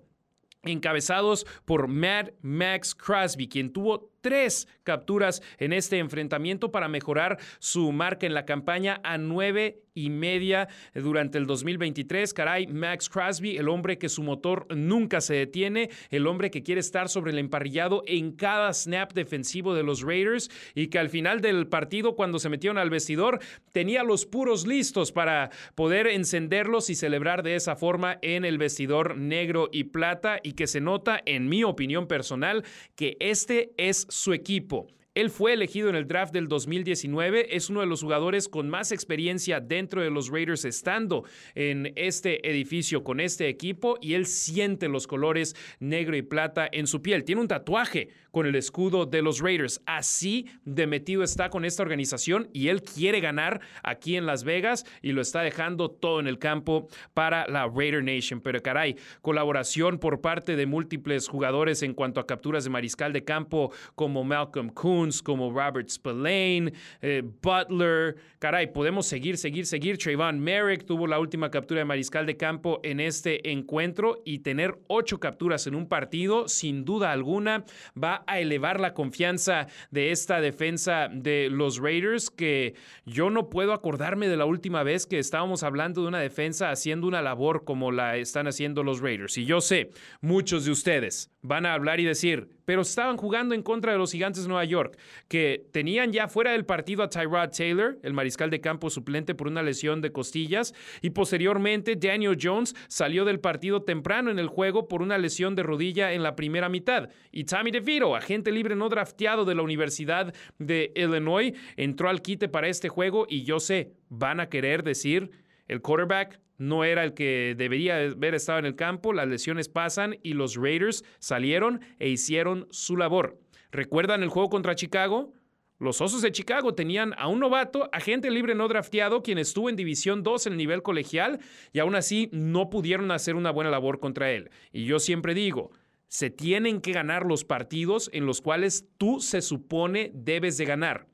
encabezados 0.63 1.47
por 1.65 1.89
Matt 1.89 2.31
Max 2.43 2.95
Crosby, 2.95 3.49
quien 3.49 3.73
tuvo 3.73 4.13
tres 4.21 4.69
capturas 4.83 5.43
en 5.59 5.73
este 5.73 5.99
enfrentamiento 5.99 6.71
para 6.71 6.89
mejorar 6.89 7.39
su 7.59 7.93
marca 7.93 8.27
en 8.27 8.35
la 8.35 8.45
campaña 8.45 9.01
a 9.05 9.19
nueve 9.19 9.83
y 9.99 10.11
media 10.11 10.69
durante 10.95 11.39
el 11.39 11.47
2023. 11.47 12.33
Caray, 12.33 12.67
Max 12.69 13.09
Crosby, 13.09 13.57
el 13.57 13.69
hombre 13.69 13.99
que 13.99 14.09
su 14.09 14.23
motor 14.23 14.67
nunca 14.75 15.21
se 15.21 15.35
detiene, 15.35 15.91
el 16.11 16.27
hombre 16.27 16.51
que 16.51 16.63
quiere 16.63 16.81
estar 16.81 17.09
sobre 17.09 17.33
el 17.33 17.39
emparrillado 17.39 18.03
en 18.07 18.33
cada 18.33 18.73
snap 18.73 19.13
defensivo 19.13 19.75
de 19.75 19.83
los 19.83 20.03
Raiders 20.03 20.51
y 20.75 20.87
que 20.87 20.99
al 20.99 21.11
final 21.11 21.41
del 21.41 21.67
partido, 21.67 22.15
cuando 22.15 22.39
se 22.39 22.49
metieron 22.49 22.79
al 22.79 22.91
vestidor, 22.91 23.41
tenía 23.73 24.05
los 24.05 24.25
puros 24.25 24.67
listos 24.67 25.11
para 25.11 25.51
poder 25.75 26.07
encenderlos 26.07 26.91
y 26.91 26.95
celebrar 26.95 27.43
de 27.43 27.57
esa 27.57 27.75
forma 27.75 28.19
en 28.23 28.45
el 28.45 28.59
vestidor 28.59 29.17
negro 29.17 29.69
y 29.73 29.85
plata 29.85 30.39
y 30.43 30.53
que 30.53 30.67
se 30.67 30.81
nota, 30.81 31.21
en 31.25 31.49
mi 31.49 31.65
opinión 31.65 32.07
personal, 32.07 32.65
que 32.95 33.17
este 33.21 33.73
es 33.77 34.07
su 34.09 34.33
equipo. 34.33 34.89
Él 35.19 35.31
fue 35.31 35.53
elegido 35.53 35.89
en 35.89 35.97
el 35.97 36.07
draft 36.07 36.33
del 36.33 36.47
2019, 36.47 37.57
es 37.57 37.71
uno 37.71 37.81
de 37.81 37.87
los 37.87 38.03
jugadores 38.03 38.49
con 38.49 38.69
más 38.69 38.93
experiencia 38.93 39.59
dentro 39.59 40.01
de 40.01 40.11
los 40.11 40.29
Raiders 40.29 40.65
estando 40.65 41.25
en 41.57 41.93
este 41.97 42.49
edificio 42.49 43.03
con 43.03 43.19
este 43.19 43.49
equipo 43.49 43.99
y 44.01 44.15
él 44.15 44.27
siente 44.27 44.87
los 44.87 45.09
colores 45.09 45.57
negro 45.81 46.17
y 46.17 46.23
plata 46.23 46.69
en 46.71 46.87
su 46.87 47.03
piel. 47.03 47.25
Tiene 47.25 47.41
un 47.41 47.49
tatuaje 47.49 48.11
con 48.39 48.47
el 48.47 48.55
escudo 48.55 49.05
de 49.05 49.21
los 49.21 49.41
Raiders. 49.41 49.83
Así 49.85 50.47
de 50.65 50.87
metido 50.87 51.25
está 51.25 51.51
con 51.51 51.65
esta 51.65 51.83
organización 51.83 52.49
y 52.53 52.69
él 52.69 52.83
quiere 52.83 53.19
ganar 53.19 53.61
aquí 53.83 54.15
en 54.15 54.27
Las 54.27 54.45
Vegas 54.45 54.87
y 55.03 55.11
lo 55.11 55.23
está 55.23 55.43
dejando 55.43 55.91
todo 55.91 56.21
en 56.21 56.29
el 56.29 56.39
campo 56.39 56.87
para 57.15 57.49
la 57.49 57.67
Raider 57.67 58.05
Nation. 58.05 58.41
Pero 58.41 58.63
caray, 58.63 58.95
colaboración 59.23 59.99
por 59.99 60.21
parte 60.21 60.55
de 60.55 60.67
múltiples 60.67 61.27
jugadores 61.27 61.83
en 61.83 61.95
cuanto 61.95 62.21
a 62.21 62.29
capturas 62.29 62.63
de 62.63 62.71
mariscal 62.71 63.13
de 63.13 63.25
campo 63.25 63.73
como 63.97 64.23
Malcolm 64.23 64.69
Coons, 64.69 65.21
como 65.21 65.51
Robert 65.51 65.89
Spillane, 65.89 66.73
eh, 67.03 67.25
Butler. 67.43 68.19
Caray, 68.39 68.73
podemos 68.73 69.07
seguir, 69.07 69.37
seguir, 69.37 69.67
seguir. 69.67 69.99
Trayvon 69.99 70.39
Merrick 70.39 70.87
tuvo 70.87 71.09
la 71.09 71.19
última 71.19 71.51
captura 71.51 71.81
de 71.81 71.87
mariscal 71.87 72.25
de 72.25 72.37
campo 72.37 72.79
en 72.85 73.01
este 73.01 73.51
encuentro 73.51 74.23
y 74.25 74.39
tener 74.39 74.79
ocho 74.87 75.19
capturas 75.19 75.67
en 75.67 75.75
un 75.75 75.89
partido, 75.89 76.47
sin 76.47 76.85
duda 76.85 77.11
alguna, 77.11 77.65
va 78.01 78.23
a 78.29 78.41
elevar 78.41 78.81
la 78.81 78.95
confianza 78.95 79.67
de 79.91 80.11
esta 80.11 80.41
defensa 80.41 81.09
de 81.11 81.49
los 81.51 81.79
Raiders, 81.79 82.31
que 82.31 82.75
yo 83.07 83.31
no 83.31 83.49
puedo 83.49 83.73
acordarme 83.73 84.29
de 84.29 84.37
la 84.37 84.45
última 84.45 84.83
vez 84.83 85.07
que 85.07 85.19
estábamos 85.19 85.63
hablando 85.63 86.03
de 86.03 86.09
una 86.09 86.21
defensa 86.21 86.71
haciendo 86.71 87.07
una 87.07 87.23
labor 87.23 87.65
como 87.65 87.93
la 87.93 88.17
están 88.17 88.47
haciendo 88.47 88.83
los 88.83 89.01
Raiders. 89.01 89.39
Y 89.39 89.45
yo 89.45 89.61
sé, 89.61 89.91
muchos 90.21 90.65
de 90.65 90.73
ustedes 90.73 91.31
van 91.43 91.67
a 91.67 91.75
hablar 91.75 92.01
y 92.01 92.05
decir, 92.05 92.58
pero 92.69 92.83
estaban 92.83 93.17
jugando 93.17 93.55
en 93.55 93.63
contra 93.63 93.93
de 93.93 93.99
los 93.99 94.13
gigantes 94.13 94.43
de 94.43 94.49
Nueva 94.51 94.67
York, 94.67 94.99
que 95.27 95.65
tenían 95.73 96.13
ya 96.13 96.29
fuera 96.29 96.53
del 96.53 96.67
partido 96.67 97.03
a 97.03 97.09
Tyrod 97.09 97.49
Taylor, 97.49 97.99
el 98.03 98.13
mariscal 98.13 98.51
de 98.51 98.61
campo 98.61 98.91
suplente 98.91 99.35
por 99.35 99.47
una 99.47 99.63
lesión 99.63 100.03
de 100.03 100.13
costillas, 100.13 100.75
y 101.01 101.09
posteriormente 101.09 101.97
Daniel 101.97 102.37
Jones 102.39 102.77
salió 102.87 103.25
del 103.25 103.41
partido 103.41 103.85
temprano 103.85 104.31
en 104.31 104.39
el 104.39 104.49
juego 104.49 104.87
por 104.87 105.01
una 105.01 105.17
lesión 105.17 105.55
de 105.55 105.63
rodilla 105.63 106.13
en 106.13 106.23
la 106.23 106.37
primera 106.37 106.69
mitad. 106.69 107.09
Y 107.33 107.45
Tommy 107.45 107.71
DeVito, 107.71 108.15
agente 108.15 108.53
libre 108.53 108.77
no 108.77 108.91
drafteado 108.91 109.47
de 109.47 109.55
la 109.55 109.63
Universidad 109.63 110.35
de 110.59 110.93
Illinois, 110.95 111.55
entró 111.79 112.11
al 112.11 112.21
quite 112.21 112.51
para 112.51 112.69
este 112.69 112.91
juego 112.91 113.25
y 113.31 113.45
yo 113.45 113.61
sé, 113.61 113.95
van 114.11 114.41
a 114.41 114.51
querer 114.51 114.83
decir, 114.83 115.31
el 115.69 115.81
quarterback 115.81 116.39
no 116.59 116.85
era 116.85 117.05
el 117.05 117.15
que 117.15 117.55
debería 117.57 117.97
haber 117.97 118.35
estado 118.35 118.59
en 118.59 118.67
el 118.67 118.77
campo, 118.77 119.13
las 119.13 119.29
lesiones 119.29 119.69
pasan 119.69 120.19
y 120.23 120.35
los 120.35 120.57
Raiders 120.57 121.05
salieron 121.19 121.81
e 121.99 122.09
hicieron 122.09 122.67
su 122.71 122.97
labor. 122.97 123.39
¿Recuerdan 123.71 124.23
el 124.23 124.29
juego 124.29 124.51
contra 124.51 124.75
Chicago? 124.75 125.33
Los 125.79 126.01
Osos 126.01 126.23
de 126.23 126.33
Chicago 126.33 126.75
tenían 126.75 127.15
a 127.19 127.29
un 127.29 127.39
novato, 127.39 127.89
agente 127.93 128.33
libre 128.33 128.57
no 128.57 128.67
drafteado, 128.67 129.23
quien 129.23 129.39
estuvo 129.39 129.71
en 129.71 129.77
División 129.77 130.25
2 130.25 130.49
en 130.49 130.53
el 130.55 130.59
nivel 130.59 130.83
colegial 130.83 131.39
y 131.73 131.79
aún 131.79 131.95
así 131.95 132.29
no 132.33 132.69
pudieron 132.69 133.13
hacer 133.13 133.37
una 133.37 133.53
buena 133.53 133.71
labor 133.71 134.01
contra 134.01 134.33
él. 134.33 134.51
Y 134.73 134.87
yo 134.87 134.99
siempre 134.99 135.35
digo, 135.35 135.71
se 136.09 136.31
tienen 136.31 136.81
que 136.81 136.91
ganar 136.91 137.25
los 137.25 137.45
partidos 137.45 138.11
en 138.13 138.27
los 138.27 138.41
cuales 138.41 138.89
tú 138.97 139.21
se 139.21 139.41
supone 139.41 140.11
debes 140.15 140.57
de 140.57 140.65
ganar. 140.65 141.07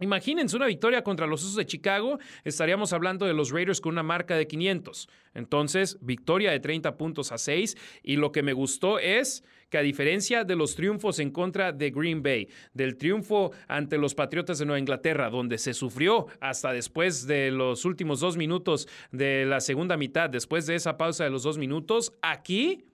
Imagínense 0.00 0.56
una 0.56 0.66
victoria 0.66 1.04
contra 1.04 1.28
los 1.28 1.44
Osos 1.44 1.54
de 1.54 1.66
Chicago, 1.66 2.18
estaríamos 2.42 2.92
hablando 2.92 3.26
de 3.26 3.32
los 3.32 3.52
Raiders 3.52 3.80
con 3.80 3.92
una 3.92 4.02
marca 4.02 4.36
de 4.36 4.48
500. 4.48 5.08
Entonces, 5.34 5.98
victoria 6.00 6.50
de 6.50 6.58
30 6.58 6.96
puntos 6.96 7.30
a 7.30 7.38
6 7.38 7.76
y 8.02 8.16
lo 8.16 8.32
que 8.32 8.42
me 8.42 8.52
gustó 8.52 8.98
es 8.98 9.44
que 9.70 9.78
a 9.78 9.82
diferencia 9.82 10.42
de 10.42 10.56
los 10.56 10.74
triunfos 10.74 11.20
en 11.20 11.30
contra 11.30 11.70
de 11.70 11.92
Green 11.92 12.24
Bay, 12.24 12.48
del 12.72 12.96
triunfo 12.96 13.52
ante 13.68 13.96
los 13.96 14.16
Patriotas 14.16 14.58
de 14.58 14.66
Nueva 14.66 14.80
Inglaterra, 14.80 15.30
donde 15.30 15.58
se 15.58 15.74
sufrió 15.74 16.26
hasta 16.40 16.72
después 16.72 17.28
de 17.28 17.52
los 17.52 17.84
últimos 17.84 18.18
dos 18.18 18.36
minutos 18.36 18.88
de 19.12 19.44
la 19.46 19.60
segunda 19.60 19.96
mitad, 19.96 20.28
después 20.28 20.66
de 20.66 20.74
esa 20.74 20.96
pausa 20.96 21.22
de 21.22 21.30
los 21.30 21.44
dos 21.44 21.56
minutos, 21.56 22.12
aquí 22.20 22.84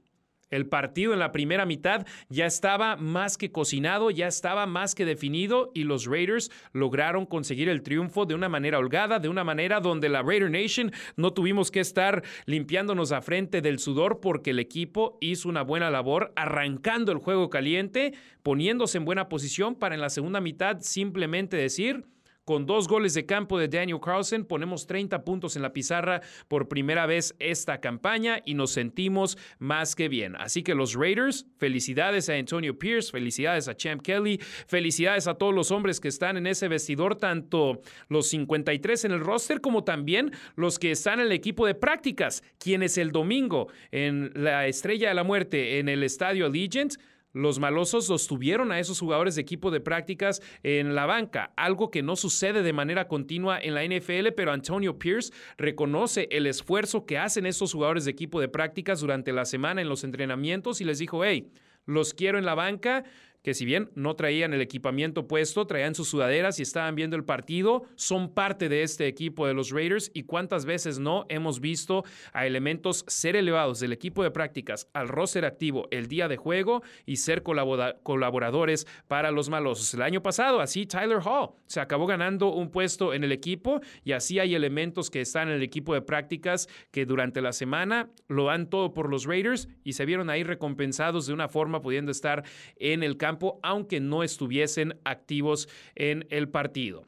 el 0.51 0.67
partido 0.67 1.13
en 1.13 1.19
la 1.19 1.33
primera 1.33 1.67
mitad 1.67 2.07
ya 2.29 2.47
estaba 2.47 2.97
más 2.97 3.37
que 3.37 3.53
cocinado, 3.53 4.11
ya 4.11 4.27
estaba 4.27 4.67
más 4.67 4.95
que 4.95 5.05
definido 5.05 5.71
y 5.75 5.85
los 5.85 6.07
Raiders 6.07 6.51
lograron 6.73 7.27
conseguir 7.27 7.69
el 7.69 7.83
triunfo 7.83 8.27
de 8.27 8.35
una 8.35 8.49
manera 8.49 8.79
holgada, 8.79 9.19
de 9.19 9.29
una 9.29 9.45
manera 9.45 9.81
donde 9.81 10.09
la 10.09 10.23
Raider 10.23 10.51
Nation 10.51 10.93
no 11.17 11.33
tuvimos 11.33 11.71
que 11.71 11.81
estar 11.81 12.23
limpiándonos 12.47 13.13
a 13.13 13.23
frente 13.23 13.61
del 13.61 13.79
sudor 13.79 14.21
porque 14.21 14.51
el 14.51 14.59
equipo 14.59 15.19
hizo 15.21 15.49
una 15.49 15.63
buena 15.63 15.91
labor 15.91 16.33
arrancando 16.37 17.13
el 17.13 17.19
juego 17.19 17.51
caliente, 17.51 18.15
poniéndose 18.43 18.99
en 18.99 19.05
buena 19.05 19.29
posición 19.29 19.75
para 19.75 19.95
en 19.95 20.01
la 20.01 20.11
segunda 20.11 20.41
mitad 20.41 20.79
simplemente 20.81 21.57
decir 21.57 22.05
con 22.51 22.67
dos 22.67 22.89
goles 22.89 23.15
de 23.15 23.27
campo 23.27 23.61
de 23.61 23.69
Daniel 23.69 24.01
Carlson, 24.05 24.45
ponemos 24.45 24.85
30 24.89 25.23
puntos 25.25 25.55
en 25.55 25.63
la 25.63 25.73
pizarra 25.73 26.21
por 26.49 26.67
primera 26.67 27.07
vez 27.07 27.37
esta 27.39 27.81
campaña 27.81 28.43
y 28.45 28.55
nos 28.55 28.73
sentimos 28.73 29.39
más 29.61 29.95
que 29.95 30.09
bien. 30.09 30.35
Así 30.35 30.65
que 30.65 30.75
los 30.75 30.95
Raiders, 30.95 31.47
felicidades 31.59 32.29
a 32.29 32.35
Antonio 32.35 32.77
Pierce, 32.77 33.13
felicidades 33.13 33.69
a 33.69 33.77
Champ 33.77 34.03
Kelly, 34.03 34.41
felicidades 34.67 35.29
a 35.29 35.35
todos 35.35 35.55
los 35.55 35.71
hombres 35.71 36.01
que 36.01 36.09
están 36.09 36.37
en 36.37 36.49
ese 36.49 36.67
vestidor, 36.67 37.15
tanto 37.15 37.83
los 38.09 38.27
53 38.31 39.05
en 39.05 39.13
el 39.13 39.21
roster 39.21 39.61
como 39.61 39.85
también 39.85 40.33
los 40.57 40.81
que 40.81 40.91
están 40.91 41.21
en 41.21 41.27
el 41.27 41.33
equipo 41.33 41.67
de 41.67 41.77
prácticas, 41.77 42.43
quienes 42.59 42.99
el 42.99 43.13
domingo 43.13 43.69
en 43.93 44.33
la 44.35 44.67
Estrella 44.67 45.11
de 45.11 45.15
la 45.15 45.23
Muerte 45.23 45.79
en 45.79 45.89
el 45.89 46.03
Estadio 46.03 46.47
Allegiant 46.47 46.97
los 47.33 47.59
malosos 47.59 48.07
sostuvieron 48.07 48.73
a 48.73 48.81
esos 48.81 49.01
jugadores 49.01 49.35
de 49.35 49.43
equipo 49.43 49.71
de 49.71 49.81
prácticas 49.81 50.43
en 50.63 50.95
la 50.95 51.07
banca, 51.07 51.53
algo 51.57 51.91
que 51.91 52.03
no 52.03 52.17
sucede 52.17 52.63
de 52.63 52.73
manera 52.73 53.09
continua 53.09 53.59
en 53.61 53.75
la 53.75 53.85
NFL, 53.85 54.33
pero 54.37 54.53
Antonio 54.53 54.99
Pierce 54.99 55.33
reconoce 55.57 56.29
el 56.31 56.47
esfuerzo 56.47 57.07
que 57.07 57.19
hacen 57.19 57.47
esos 57.47 57.73
jugadores 57.73 58.05
de 58.05 58.11
equipo 58.11 58.41
de 58.41 58.49
prácticas 58.49 59.01
durante 59.01 59.33
la 59.33 59.45
semana 59.45 59.81
en 59.81 59.89
los 59.89 60.05
entrenamientos 60.05 60.81
y 60.81 60.85
les 60.85 60.99
dijo, 60.99 61.25
hey, 61.25 61.53
los 61.87 62.15
quiero 62.15 62.39
en 62.39 62.45
la 62.45 62.55
banca, 62.55 63.05
que 63.43 63.55
si 63.55 63.65
bien 63.65 63.91
no 63.95 64.15
traían 64.17 64.53
el 64.53 64.61
equipamiento 64.61 65.27
puesto, 65.27 65.67
traían 65.67 65.95
sus 65.95 66.09
sudaderas 66.09 66.59
y 66.59 66.63
estaban 66.63 66.95
viendo 66.95 67.17
el 67.17 67.25
partido, 67.25 67.85
son 67.95 68.33
parte 68.35 68.69
de 68.69 68.83
este 68.83 69.07
equipo 69.07 69.47
de 69.47 69.55
los 69.55 69.71
Raiders 69.71 70.11
y 70.15 70.25
cuántas 70.25 70.65
veces 70.65 70.99
no 70.99 71.27
hemos 71.29 71.61
visto 71.61 72.05
a 72.33 72.47
elementos 72.47 73.05
ser 73.09 73.37
elevados 73.37 73.81
del 73.81 73.93
equipo 73.93 74.23
de 74.23 74.31
prácticas 74.31 74.89
al 74.93 75.09
roster 75.09 75.45
activo 75.45 75.89
el 75.91 76.07
día 76.07 76.29
de 76.29 76.37
juego 76.37 76.83
y 77.07 77.17
ser 77.17 77.43
colaboradores 77.43 78.87
para 79.09 79.31
los 79.31 79.49
malosos. 79.49 79.95
El 79.95 80.03
año 80.03 80.23
pasado, 80.23 80.61
así 80.61 80.87
Tyler 80.87 81.21
Hall 81.25 81.51
se 81.67 81.81
acabó 81.81 82.07
ganando 82.07 82.53
un 82.53 82.71
puesto 82.71 83.15
en 83.15 83.25
el 83.25 83.33
equipo 83.33 83.81
y 84.05 84.13
así 84.13 84.39
hay 84.39 84.55
elementos 84.55 85.11
que 85.11 85.21
están 85.21 85.49
en 85.49 85.55
el 85.55 85.63
equipo 85.63 85.95
de 85.95 86.03
prácticas 86.03 86.69
que 86.91 87.07
durante 87.07 87.41
la 87.41 87.53
semana 87.53 88.11
lo 88.29 88.47
dan 88.47 88.69
todo 88.69 88.93
por 88.93 89.09
los 89.09 89.25
Raiders 89.25 89.69
y 89.85 89.95
se 89.95 90.05
vieron 90.05 90.31
ahí 90.31 90.43
recompensados 90.43 91.27
de 91.27 91.33
una 91.33 91.49
forma 91.49 91.81
pudiendo 91.81 92.11
estar 92.11 92.45
en 92.77 93.03
el 93.03 93.17
campo 93.17 93.30
aunque 93.63 94.01
no 94.01 94.23
estuviesen 94.23 94.99
activos 95.05 95.69
en 95.95 96.27
el 96.31 96.49
partido. 96.49 97.05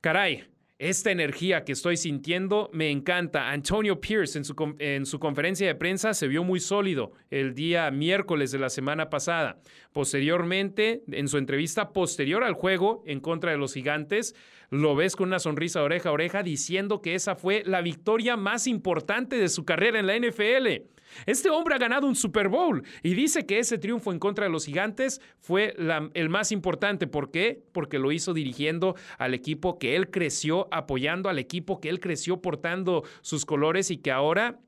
Caray, 0.00 0.44
esta 0.78 1.12
energía 1.12 1.64
que 1.64 1.72
estoy 1.72 1.96
sintiendo 1.96 2.68
me 2.72 2.90
encanta. 2.90 3.50
Antonio 3.50 4.00
Pierce 4.00 4.36
en 4.36 4.44
su, 4.44 4.54
en 4.80 5.06
su, 5.06 5.20
conferencia 5.20 5.68
de 5.68 5.76
prensa 5.76 6.14
se 6.14 6.26
vio 6.26 6.42
muy 6.42 6.58
sólido 6.58 7.12
el 7.30 7.54
día 7.54 7.90
miércoles 7.92 8.50
de 8.50 8.58
la 8.58 8.68
semana 8.68 9.08
pasada. 9.08 9.60
Posteriormente, 9.92 11.02
en 11.12 11.28
su 11.28 11.38
entrevista 11.38 11.92
posterior 11.92 12.42
al 12.42 12.54
juego 12.54 13.04
en 13.06 13.20
contra 13.20 13.52
de 13.52 13.56
los 13.56 13.72
gigantes, 13.72 14.34
lo 14.68 14.96
ves 14.96 15.14
con 15.14 15.28
una 15.28 15.38
sonrisa 15.38 15.80
oreja 15.80 16.08
a 16.08 16.12
oreja 16.12 16.42
diciendo 16.42 17.00
que 17.00 17.14
esa 17.14 17.36
fue 17.36 17.62
la 17.64 17.80
victoria 17.80 18.36
más 18.36 18.66
importante 18.66 19.36
de 19.36 19.48
su 19.48 19.64
carrera 19.64 20.00
en 20.00 20.06
la 20.08 20.18
NFL. 20.18 20.90
Este 21.26 21.50
hombre 21.50 21.74
ha 21.74 21.78
ganado 21.78 22.06
un 22.06 22.14
Super 22.14 22.48
Bowl 22.48 22.82
y 23.02 23.14
dice 23.14 23.46
que 23.46 23.58
ese 23.58 23.78
triunfo 23.78 24.12
en 24.12 24.18
contra 24.18 24.46
de 24.46 24.50
los 24.50 24.66
gigantes 24.66 25.20
fue 25.40 25.74
el 26.14 26.28
más 26.28 26.52
importante. 26.52 27.06
¿Por 27.06 27.30
qué? 27.30 27.62
Porque 27.72 27.98
lo 27.98 28.12
hizo 28.12 28.34
dirigiendo 28.34 28.96
al 29.18 29.34
equipo 29.34 29.78
que 29.78 29.96
él 29.96 30.10
creció, 30.10 30.68
apoyando 30.70 31.28
al 31.28 31.38
equipo 31.38 31.80
que 31.80 31.88
él 31.88 32.00
creció 32.00 32.40
portando 32.40 33.04
sus 33.20 33.44
colores 33.44 33.90
y 33.90 33.98
que 33.98 34.10
ahora 34.10 34.60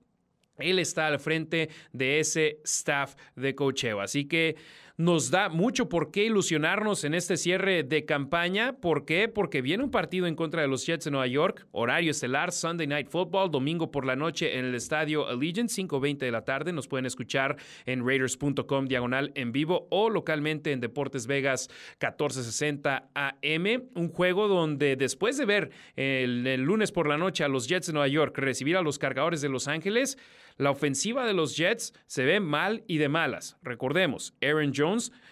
él 0.58 0.78
está 0.78 1.06
al 1.06 1.20
frente 1.20 1.68
de 1.92 2.18
ese 2.20 2.60
staff 2.64 3.14
de 3.34 3.54
cocheo. 3.54 4.00
Así 4.00 4.26
que 4.26 4.56
nos 4.96 5.30
da 5.30 5.50
mucho 5.50 5.88
por 5.88 6.10
qué 6.10 6.24
ilusionarnos 6.24 7.04
en 7.04 7.12
este 7.12 7.36
cierre 7.36 7.82
de 7.82 8.04
campaña. 8.06 8.74
¿Por 8.80 9.04
qué? 9.04 9.28
Porque 9.28 9.60
viene 9.60 9.84
un 9.84 9.90
partido 9.90 10.26
en 10.26 10.34
contra 10.34 10.62
de 10.62 10.68
los 10.68 10.86
Jets 10.86 11.04
de 11.04 11.10
Nueva 11.10 11.26
York, 11.26 11.66
horario 11.72 12.10
estelar, 12.10 12.50
Sunday 12.50 12.86
Night 12.86 13.08
Football, 13.08 13.50
domingo 13.50 13.90
por 13.90 14.06
la 14.06 14.16
noche 14.16 14.58
en 14.58 14.64
el 14.64 14.74
estadio 14.74 15.28
Allegiant, 15.28 15.68
5.20 15.68 16.18
de 16.18 16.30
la 16.30 16.44
tarde. 16.44 16.72
Nos 16.72 16.88
pueden 16.88 17.04
escuchar 17.04 17.56
en 17.84 18.06
raiders.com 18.06 18.86
diagonal 18.86 19.32
en 19.34 19.52
vivo 19.52 19.86
o 19.90 20.08
localmente 20.08 20.72
en 20.72 20.80
Deportes 20.80 21.26
Vegas 21.26 21.68
1460 22.00 23.10
AM. 23.14 23.88
Un 23.94 24.08
juego 24.08 24.48
donde 24.48 24.96
después 24.96 25.36
de 25.36 25.44
ver 25.44 25.70
el, 25.96 26.46
el 26.46 26.62
lunes 26.62 26.90
por 26.90 27.06
la 27.06 27.18
noche 27.18 27.44
a 27.44 27.48
los 27.48 27.68
Jets 27.68 27.88
de 27.88 27.92
Nueva 27.92 28.08
York 28.08 28.38
recibir 28.38 28.76
a 28.76 28.82
los 28.82 28.98
cargadores 28.98 29.42
de 29.42 29.50
Los 29.50 29.68
Ángeles, 29.68 30.16
la 30.58 30.70
ofensiva 30.70 31.26
de 31.26 31.34
los 31.34 31.54
Jets 31.54 31.92
se 32.06 32.24
ve 32.24 32.40
mal 32.40 32.82
y 32.86 32.96
de 32.96 33.10
malas. 33.10 33.58
Recordemos, 33.62 34.34
Aaron 34.40 34.72
Jones, 34.74 34.85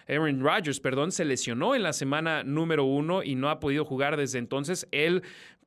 Aaron 0.07 0.41
Rodgers, 0.41 0.79
perdón, 0.79 1.11
se 1.11 1.25
lesionó 1.25 1.75
en 1.75 1.83
la 1.83 1.93
semana 1.93 2.43
número 2.43 2.83
uno 2.83 3.23
y 3.23 3.35
no 3.35 3.49
ha 3.49 3.59
podido 3.59 3.85
jugar 3.85 4.17
desde 4.17 4.39
entonces. 4.39 4.87
Él 4.91 5.23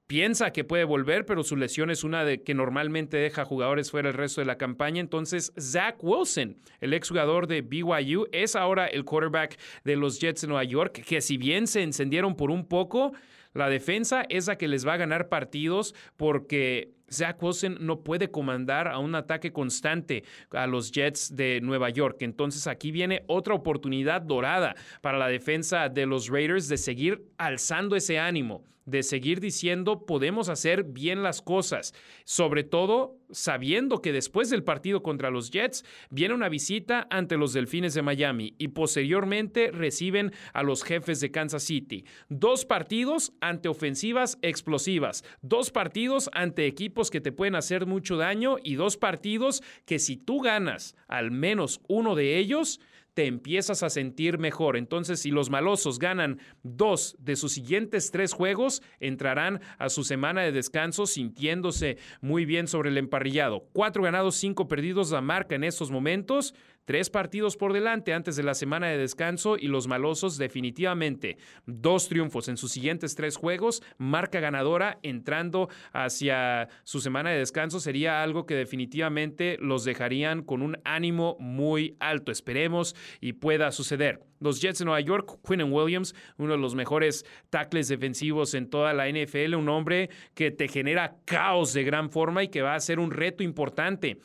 piensa 0.09 0.53
que 0.53 0.65
puede 0.65 0.85
volver, 0.85 1.27
pero 1.27 1.45
su 1.45 1.55
lesión 1.55 1.91
es 1.91 2.03
una 2.03 2.25
de 2.25 2.43
que 2.43 2.55
normalmente 2.55 3.19
deja 3.19 3.45
jugadores 3.45 3.91
fuera 3.91 4.09
el 4.09 4.15
resto 4.15 4.41
de 4.41 4.47
la 4.47 4.57
campaña. 4.57 5.01
Entonces, 5.01 5.53
Zach 5.61 5.97
Wilson, 6.01 6.57
el 6.81 6.95
exjugador 6.95 7.47
de 7.47 7.61
BYU, 7.61 8.27
es 8.33 8.57
ahora 8.57 8.87
el 8.87 9.05
quarterback 9.05 9.59
de 9.85 9.97
los 9.97 10.19
Jets 10.19 10.41
de 10.41 10.49
Nueva 10.49 10.65
York, 10.65 11.05
que 11.07 11.21
si 11.21 11.37
bien 11.37 11.67
se 11.67 11.83
encendieron 11.83 12.37
por 12.37 12.51
un 12.51 12.67
poco, 12.67 13.13
la 13.53 13.69
defensa 13.69 14.25
es 14.29 14.47
la 14.47 14.57
que 14.57 14.69
les 14.69 14.87
va 14.87 14.95
a 14.95 14.99
ganar 14.99 15.29
partidos 15.29 15.95
porque 16.17 16.95
Zach 17.11 17.43
Wilson 17.43 17.79
no 17.81 18.01
puede 18.01 18.31
comandar 18.31 18.89
a 18.89 18.99
un 18.99 19.15
ataque 19.15 19.53
constante 19.53 20.25
a 20.51 20.67
los 20.67 20.93
Jets 20.93 21.35
de 21.35 21.61
Nueva 21.61 21.91
York. 21.91 22.19
Entonces 22.21 22.67
aquí 22.67 22.91
viene 22.91 23.25
otra 23.27 23.55
oportunidad 23.55 24.23
dorada 24.23 24.75
para 25.01 25.19
la 25.19 25.29
defensa 25.29 25.89
de 25.89 26.07
los 26.07 26.29
Raiders 26.29 26.69
de 26.69 26.77
seguir 26.77 27.25
alzando 27.39 27.97
ese 27.97 28.19
ánimo 28.19 28.65
de 28.89 29.03
seguir 29.03 29.39
diciendo 29.39 30.07
podemos 30.07 30.49
hacer 30.49 30.83
bien 30.83 31.23
las 31.23 31.43
cosas, 31.43 31.93
sobre 32.25 32.65
todo 32.65 33.19
sabiendo 33.31 34.01
que 34.01 34.13
después 34.13 34.49
del 34.49 34.65
partido 34.65 35.03
contra 35.03 35.31
los 35.31 35.51
Jets 35.51 35.85
viene 36.09 36.35
una 36.35 36.49
visita 36.49 37.07
ante 37.11 37.37
los 37.37 37.53
Delfines 37.53 37.93
de 37.93 38.01
Miami 38.01 38.55
y 38.57 38.69
posteriormente 38.69 39.71
reciben 39.71 40.33
a 40.55 40.63
los 40.63 40.83
jefes 40.85 41.21
de 41.21 41.31
Kansas 41.31 41.65
City. 41.65 42.07
Dos 42.31 42.65
partidos 42.65 43.35
ante 43.41 43.69
ofensivas 43.69 44.39
explosivas, 44.41 45.23
dos 45.43 45.71
partidos 45.71 46.31
ante 46.33 46.67
equipos 46.67 46.98
que 47.11 47.21
te 47.21 47.33
pueden 47.33 47.55
hacer 47.55 47.87
mucho 47.87 48.17
daño 48.17 48.57
y 48.63 48.75
dos 48.75 48.97
partidos 48.97 49.63
que 49.87 49.99
si 49.99 50.17
tú 50.17 50.41
ganas 50.41 50.97
al 51.07 51.31
menos 51.31 51.81
uno 51.89 52.15
de 52.15 52.39
ellos, 52.39 52.81
te 53.15 53.27
empiezas 53.27 53.83
a 53.83 53.91
sentir 53.91 54.39
mejor. 54.39 54.77
Entonces, 54.77 55.21
si 55.21 55.33
los 55.33 55.51
malosos 55.51 55.99
ganan 55.99 56.39
dos 56.63 57.17
de 57.19 57.35
sus 57.35 57.53
siguientes 57.53 58.13
tres 58.13 58.33
juegos, 58.33 58.81
entrarán 59.01 59.61
a 59.79 59.89
su 59.89 60.05
semana 60.05 60.43
de 60.43 60.53
descanso 60.53 61.05
sintiéndose 61.05 61.99
muy 62.21 62.45
bien 62.45 62.69
sobre 62.69 62.91
el 62.91 62.99
emparrillado. 62.99 63.67
Cuatro 63.73 64.05
ganados, 64.05 64.37
cinco 64.37 64.69
perdidos, 64.69 65.11
la 65.11 65.21
marca 65.21 65.57
en 65.57 65.65
estos 65.65 65.91
momentos. 65.91 66.55
Tres 66.89 67.11
partidos 67.11 67.59
por 67.59 67.75
delante 67.75 68.15
antes 68.15 68.35
de 68.37 68.43
la 68.43 68.55
semana 68.55 68.87
de 68.87 68.97
descanso 68.97 69.59
y 69.59 69.67
los 69.67 69.89
malosos 69.89 70.39
definitivamente 70.39 71.37
dos 71.67 72.09
triunfos 72.09 72.49
en 72.49 72.57
sus 72.57 72.73
siguientes 72.73 73.15
tres 73.15 73.37
juegos, 73.37 73.83
marca 73.99 74.41
ganadora 74.41 74.99
entrando 75.03 75.69
hacia 75.93 76.71
su 76.85 77.01
semana 77.01 77.29
de 77.29 77.41
descanso 77.41 77.79
sería 77.79 78.23
algo 78.23 78.47
que 78.47 78.55
definitivamente 78.55 79.59
los 79.61 79.85
dejarían 79.85 80.43
con 80.43 80.63
un 80.63 80.79
ánimo 80.85 81.37
muy 81.39 81.95
alto. 82.01 82.33
Esperemos 82.33 82.97
y 83.21 83.35
pueda 83.35 83.71
suceder. 83.71 84.23
Los 84.41 84.63
Jets 84.63 84.79
de 84.79 84.87
Nueva 84.87 85.03
York, 85.03 85.41
Quinn 85.47 85.71
Williams, 85.71 86.15
uno 86.39 86.53
de 86.53 86.59
los 86.59 86.75
mejores 86.75 87.27
tackles 87.51 87.89
defensivos 87.89 88.55
en 88.55 88.71
toda 88.71 88.95
la 88.95 89.11
NFL, 89.11 89.57
un 89.57 89.69
hombre 89.69 90.09
que 90.35 90.51
te 90.51 90.69
genera 90.69 91.19
caos 91.27 91.75
de 91.75 91.85
gran 91.85 92.09
forma 92.09 92.45
y 92.45 92.49
que 92.49 92.63
va 92.63 92.75
a 92.75 92.81
ser 92.81 92.99
un 92.99 93.11
reto 93.11 93.43
importante 93.43 94.17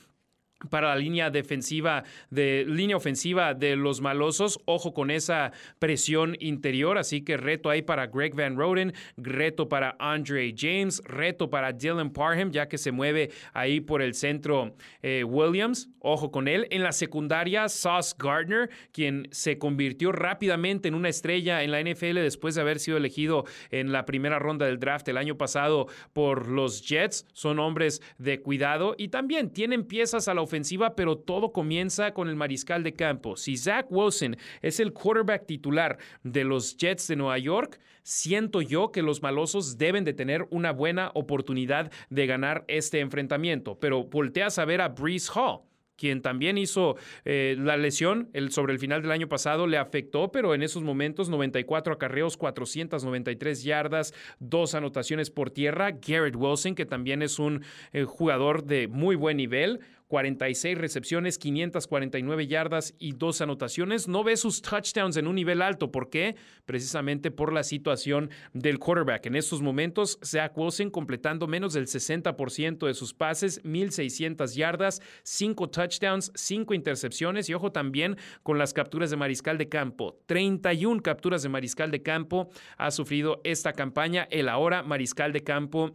para 0.69 0.89
la 0.89 0.95
línea 0.95 1.29
defensiva 1.29 2.03
de 2.29 2.65
línea 2.67 2.97
ofensiva 2.97 3.53
de 3.53 3.75
los 3.75 4.01
malosos. 4.01 4.59
Ojo 4.65 4.93
con 4.93 5.11
esa 5.11 5.51
presión 5.79 6.35
interior, 6.39 6.97
así 6.97 7.21
que 7.21 7.37
reto 7.37 7.69
ahí 7.69 7.81
para 7.81 8.07
Greg 8.07 8.35
Van 8.35 8.57
Roden, 8.57 8.93
reto 9.17 9.69
para 9.69 9.95
Andre 9.99 10.53
James, 10.57 11.01
reto 11.05 11.49
para 11.49 11.71
Dylan 11.71 12.11
Parham, 12.11 12.51
ya 12.51 12.67
que 12.67 12.77
se 12.77 12.91
mueve 12.91 13.31
ahí 13.53 13.79
por 13.81 14.01
el 14.01 14.13
centro 14.13 14.75
eh, 15.01 15.23
Williams. 15.23 15.89
Ojo 15.99 16.31
con 16.31 16.47
él. 16.47 16.67
En 16.69 16.83
la 16.83 16.91
secundaria, 16.91 17.69
Sauce 17.69 18.15
Gardner, 18.17 18.69
quien 18.91 19.27
se 19.31 19.57
convirtió 19.57 20.11
rápidamente 20.11 20.87
en 20.87 20.95
una 20.95 21.09
estrella 21.09 21.63
en 21.63 21.71
la 21.71 21.81
NFL 21.81 22.15
después 22.15 22.55
de 22.55 22.61
haber 22.61 22.79
sido 22.79 22.97
elegido 22.97 23.45
en 23.71 23.91
la 23.91 24.05
primera 24.05 24.39
ronda 24.39 24.65
del 24.65 24.79
draft 24.79 25.07
el 25.07 25.17
año 25.17 25.37
pasado 25.37 25.87
por 26.13 26.47
los 26.47 26.87
Jets. 26.87 27.25
Son 27.33 27.59
hombres 27.59 28.01
de 28.17 28.41
cuidado 28.41 28.95
y 28.97 29.09
también 29.09 29.51
tienen 29.51 29.85
piezas 29.85 30.27
a 30.27 30.33
la 30.33 30.41
ofensiva 30.41 30.52
ofensiva, 30.53 30.95
pero 30.95 31.17
todo 31.17 31.51
comienza 31.51 32.13
con 32.13 32.29
el 32.29 32.35
mariscal 32.35 32.83
de 32.83 32.93
campo. 32.93 33.35
Si 33.35 33.57
Zach 33.57 33.87
Wilson 33.89 34.37
es 34.61 34.79
el 34.79 34.93
quarterback 34.93 35.47
titular 35.47 35.97
de 36.21 36.43
los 36.43 36.77
Jets 36.77 37.07
de 37.07 37.15
Nueva 37.15 37.39
York, 37.39 37.79
siento 38.03 38.61
yo 38.61 38.91
que 38.91 39.01
los 39.01 39.23
malosos 39.23 39.79
deben 39.79 40.03
de 40.03 40.13
tener 40.13 40.45
una 40.51 40.71
buena 40.71 41.09
oportunidad 41.15 41.91
de 42.11 42.27
ganar 42.27 42.65
este 42.67 42.99
enfrentamiento. 42.99 43.79
Pero 43.79 44.03
volteas 44.03 44.59
a 44.59 44.65
ver 44.65 44.81
a 44.81 44.89
Breeze 44.89 45.31
Hall 45.33 45.61
quien 45.95 46.21
también 46.21 46.57
hizo 46.57 46.97
eh, 47.23 47.55
la 47.57 47.77
lesión 47.77 48.29
sobre 48.49 48.73
el 48.73 48.79
final 48.79 49.01
del 49.01 49.11
año 49.11 49.29
pasado, 49.29 49.67
le 49.67 49.77
afectó, 49.77 50.31
pero 50.31 50.53
en 50.53 50.63
esos 50.63 50.83
momentos 50.83 51.29
94 51.29 51.93
acarreos, 51.93 52.35
493 52.35 53.63
yardas, 53.63 54.13
dos 54.39 54.75
anotaciones 54.75 55.29
por 55.29 55.51
tierra. 55.51 55.91
Garrett 55.91 56.35
Wilson, 56.35 56.75
que 56.75 56.85
también 56.85 57.21
es 57.21 57.39
un 57.39 57.63
eh, 57.91 58.03
jugador 58.03 58.65
de 58.65 58.87
muy 58.87 59.15
buen 59.15 59.37
nivel, 59.37 59.79
46 60.07 60.77
recepciones, 60.77 61.37
549 61.37 62.47
yardas 62.47 62.93
y 62.99 63.13
dos 63.13 63.41
anotaciones. 63.41 64.07
No 64.07 64.23
ve 64.23 64.37
sus 64.37 64.61
touchdowns 64.61 65.17
en 65.17 65.27
un 65.27 65.35
nivel 65.35 65.61
alto. 65.61 65.91
¿Por 65.91 66.09
qué? 66.09 66.35
Precisamente 66.65 67.31
por 67.31 67.53
la 67.53 67.63
situación 67.63 68.29
del 68.53 68.79
quarterback. 68.79 69.25
En 69.25 69.35
estos 69.35 69.61
momentos, 69.61 70.19
Zach 70.23 70.57
Wilson 70.57 70.89
completando 70.89 71.47
menos 71.47 71.73
del 71.73 71.87
60% 71.87 72.87
de 72.87 72.93
sus 72.93 73.13
pases, 73.13 73.61
1,600 73.63 74.55
yardas, 74.55 75.01
5 75.23 75.69
touchdowns, 75.69 76.31
5 76.35 76.73
intercepciones 76.73 77.49
y 77.49 77.53
ojo 77.53 77.71
también 77.71 78.17
con 78.43 78.57
las 78.57 78.73
capturas 78.73 79.09
de 79.09 79.17
mariscal 79.17 79.57
de 79.57 79.69
campo. 79.69 80.19
31 80.25 81.01
capturas 81.01 81.43
de 81.43 81.49
mariscal 81.49 81.91
de 81.91 82.01
campo 82.01 82.49
ha 82.77 82.91
sufrido 82.91 83.41
esta 83.43 83.73
campaña 83.73 84.27
el 84.29 84.49
ahora 84.49 84.83
mariscal 84.83 85.33
de 85.33 85.43
campo 85.43 85.91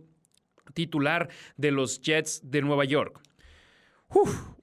titular 0.74 1.28
de 1.56 1.70
los 1.70 2.00
Jets 2.00 2.40
de 2.44 2.62
Nueva 2.62 2.84
York 2.84 3.20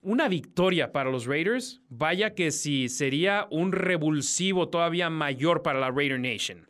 una 0.02 0.28
victoria 0.28 0.92
para 0.92 1.10
los 1.10 1.26
Raiders. 1.26 1.82
Vaya 1.90 2.36
que 2.36 2.52
sí, 2.52 2.90
sería 2.90 3.48
un 3.50 3.72
revulsivo 3.72 4.70
todavía 4.70 5.10
mayor 5.10 5.62
para 5.62 5.80
la 5.80 5.92
Raider 5.92 6.20
Nation. 6.20 6.70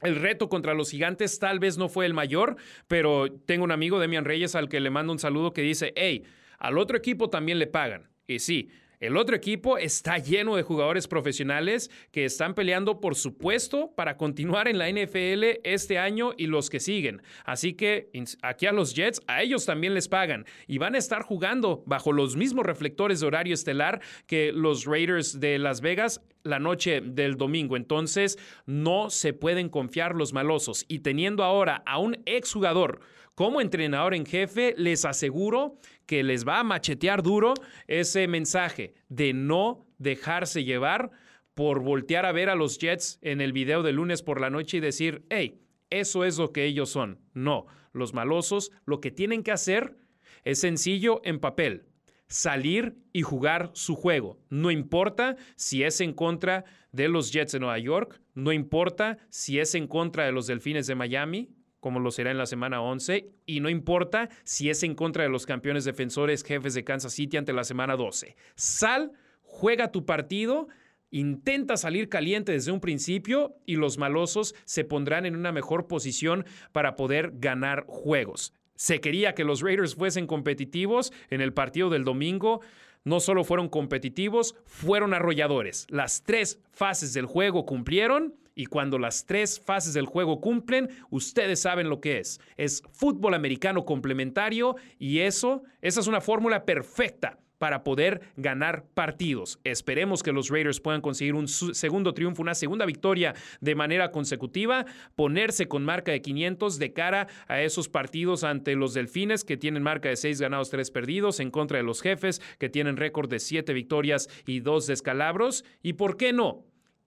El 0.00 0.16
reto 0.16 0.48
contra 0.48 0.74
los 0.74 0.90
gigantes 0.90 1.38
tal 1.38 1.60
vez 1.60 1.78
no 1.78 1.88
fue 1.88 2.06
el 2.06 2.14
mayor, 2.14 2.56
pero 2.88 3.30
tengo 3.30 3.62
un 3.64 3.70
amigo, 3.70 4.00
Demian 4.00 4.24
Reyes, 4.24 4.54
al 4.56 4.68
que 4.68 4.80
le 4.80 4.90
mando 4.90 5.12
un 5.12 5.20
saludo 5.20 5.52
que 5.52 5.62
dice, 5.62 5.92
hey, 5.94 6.24
al 6.58 6.76
otro 6.76 6.96
equipo 6.96 7.30
también 7.30 7.58
le 7.58 7.68
pagan. 7.68 8.10
Y 8.26 8.40
sí, 8.40 8.68
el 9.02 9.16
otro 9.16 9.34
equipo 9.34 9.78
está 9.78 10.18
lleno 10.18 10.54
de 10.54 10.62
jugadores 10.62 11.08
profesionales 11.08 11.90
que 12.12 12.24
están 12.24 12.54
peleando 12.54 13.00
por 13.00 13.16
su 13.16 13.36
puesto 13.36 13.90
para 13.96 14.16
continuar 14.16 14.68
en 14.68 14.78
la 14.78 14.88
NFL 14.88 15.58
este 15.64 15.98
año 15.98 16.34
y 16.36 16.46
los 16.46 16.70
que 16.70 16.78
siguen. 16.78 17.20
Así 17.44 17.74
que 17.74 18.10
aquí 18.42 18.66
a 18.66 18.72
los 18.72 18.94
Jets, 18.94 19.20
a 19.26 19.42
ellos 19.42 19.66
también 19.66 19.94
les 19.94 20.06
pagan 20.06 20.46
y 20.68 20.78
van 20.78 20.94
a 20.94 20.98
estar 20.98 21.22
jugando 21.22 21.82
bajo 21.84 22.12
los 22.12 22.36
mismos 22.36 22.64
reflectores 22.64 23.18
de 23.18 23.26
horario 23.26 23.54
estelar 23.54 24.00
que 24.28 24.52
los 24.52 24.84
Raiders 24.84 25.40
de 25.40 25.58
Las 25.58 25.80
Vegas 25.80 26.20
la 26.44 26.60
noche 26.60 27.00
del 27.00 27.36
domingo. 27.36 27.76
Entonces, 27.76 28.38
no 28.66 29.10
se 29.10 29.32
pueden 29.32 29.68
confiar 29.68 30.14
los 30.14 30.32
malosos. 30.32 30.84
Y 30.86 31.00
teniendo 31.00 31.42
ahora 31.42 31.82
a 31.86 31.98
un 31.98 32.18
exjugador 32.26 33.00
como 33.34 33.60
entrenador 33.60 34.14
en 34.14 34.26
jefe, 34.26 34.74
les 34.76 35.04
aseguro 35.04 35.78
que 36.06 36.22
les 36.22 36.46
va 36.46 36.60
a 36.60 36.64
machetear 36.64 37.22
duro 37.22 37.54
ese 37.86 38.28
mensaje 38.28 38.94
de 39.08 39.32
no 39.32 39.86
dejarse 39.98 40.64
llevar 40.64 41.10
por 41.54 41.80
voltear 41.80 42.26
a 42.26 42.32
ver 42.32 42.48
a 42.48 42.54
los 42.54 42.78
Jets 42.78 43.18
en 43.22 43.40
el 43.40 43.52
video 43.52 43.82
de 43.82 43.92
lunes 43.92 44.22
por 44.22 44.40
la 44.40 44.50
noche 44.50 44.78
y 44.78 44.80
decir, 44.80 45.24
hey, 45.30 45.60
eso 45.90 46.24
es 46.24 46.38
lo 46.38 46.52
que 46.52 46.64
ellos 46.64 46.90
son. 46.90 47.20
No, 47.34 47.66
los 47.92 48.14
malosos 48.14 48.70
lo 48.84 49.00
que 49.00 49.10
tienen 49.10 49.42
que 49.42 49.52
hacer 49.52 49.96
es 50.44 50.60
sencillo 50.60 51.20
en 51.24 51.38
papel, 51.38 51.84
salir 52.26 52.96
y 53.12 53.22
jugar 53.22 53.70
su 53.74 53.94
juego. 53.94 54.38
No 54.48 54.70
importa 54.70 55.36
si 55.56 55.84
es 55.84 56.00
en 56.00 56.14
contra 56.14 56.64
de 56.90 57.08
los 57.08 57.32
Jets 57.32 57.52
de 57.52 57.60
Nueva 57.60 57.78
York, 57.78 58.20
no 58.34 58.52
importa 58.52 59.18
si 59.28 59.58
es 59.58 59.74
en 59.74 59.86
contra 59.86 60.24
de 60.24 60.32
los 60.32 60.46
Delfines 60.46 60.86
de 60.86 60.94
Miami, 60.94 61.50
como 61.82 61.98
lo 61.98 62.12
será 62.12 62.30
en 62.30 62.38
la 62.38 62.46
semana 62.46 62.80
11, 62.80 63.28
y 63.44 63.58
no 63.58 63.68
importa 63.68 64.28
si 64.44 64.70
es 64.70 64.84
en 64.84 64.94
contra 64.94 65.24
de 65.24 65.30
los 65.30 65.46
campeones 65.46 65.84
defensores 65.84 66.44
jefes 66.44 66.74
de 66.74 66.84
Kansas 66.84 67.12
City 67.12 67.36
ante 67.36 67.52
la 67.52 67.64
semana 67.64 67.96
12. 67.96 68.36
Sal, 68.54 69.10
juega 69.42 69.90
tu 69.90 70.06
partido, 70.06 70.68
intenta 71.10 71.76
salir 71.76 72.08
caliente 72.08 72.52
desde 72.52 72.70
un 72.70 72.78
principio 72.78 73.56
y 73.66 73.74
los 73.74 73.98
malosos 73.98 74.54
se 74.64 74.84
pondrán 74.84 75.26
en 75.26 75.34
una 75.34 75.50
mejor 75.50 75.88
posición 75.88 76.46
para 76.70 76.94
poder 76.94 77.32
ganar 77.34 77.84
juegos. 77.88 78.54
Se 78.76 79.00
quería 79.00 79.34
que 79.34 79.42
los 79.42 79.60
Raiders 79.60 79.96
fuesen 79.96 80.28
competitivos 80.28 81.12
en 81.30 81.40
el 81.40 81.52
partido 81.52 81.90
del 81.90 82.04
domingo. 82.04 82.60
No 83.04 83.20
solo 83.20 83.44
fueron 83.44 83.68
competitivos, 83.68 84.54
fueron 84.64 85.12
arrolladores. 85.12 85.86
Las 85.90 86.22
tres 86.22 86.60
fases 86.70 87.12
del 87.12 87.26
juego 87.26 87.66
cumplieron 87.66 88.34
y 88.54 88.66
cuando 88.66 88.98
las 88.98 89.26
tres 89.26 89.60
fases 89.60 89.94
del 89.94 90.06
juego 90.06 90.40
cumplen, 90.40 90.88
ustedes 91.10 91.60
saben 91.60 91.88
lo 91.88 92.00
que 92.00 92.18
es. 92.18 92.40
Es 92.56 92.82
fútbol 92.92 93.34
americano 93.34 93.84
complementario 93.84 94.76
y 94.98 95.20
eso, 95.20 95.62
esa 95.80 96.00
es 96.00 96.06
una 96.06 96.20
fórmula 96.20 96.64
perfecta 96.64 97.38
para 97.62 97.84
poder 97.84 98.22
ganar 98.36 98.86
partidos. 98.92 99.60
Esperemos 99.62 100.24
que 100.24 100.32
los 100.32 100.48
Raiders 100.48 100.80
puedan 100.80 101.00
conseguir 101.00 101.36
un 101.36 101.46
segundo 101.46 102.12
triunfo, 102.12 102.42
una 102.42 102.56
segunda 102.56 102.84
victoria 102.86 103.36
de 103.60 103.76
manera 103.76 104.10
consecutiva, 104.10 104.84
ponerse 105.14 105.68
con 105.68 105.84
marca 105.84 106.10
de 106.10 106.22
500 106.22 106.80
de 106.80 106.92
cara 106.92 107.28
a 107.46 107.62
esos 107.62 107.88
partidos 107.88 108.42
ante 108.42 108.74
los 108.74 108.94
Delfines 108.94 109.44
que 109.44 109.56
tienen 109.56 109.84
marca 109.84 110.08
de 110.08 110.16
6 110.16 110.40
ganados, 110.40 110.70
3 110.70 110.90
perdidos, 110.90 111.38
en 111.38 111.52
contra 111.52 111.78
de 111.78 111.84
los 111.84 112.02
jefes 112.02 112.42
que 112.58 112.68
tienen 112.68 112.96
récord 112.96 113.30
de 113.30 113.38
7 113.38 113.72
victorias 113.74 114.28
y 114.44 114.58
2 114.58 114.88
descalabros. 114.88 115.64
Y 115.84 115.92
por 115.92 116.16
qué 116.16 116.32
no, 116.32 116.64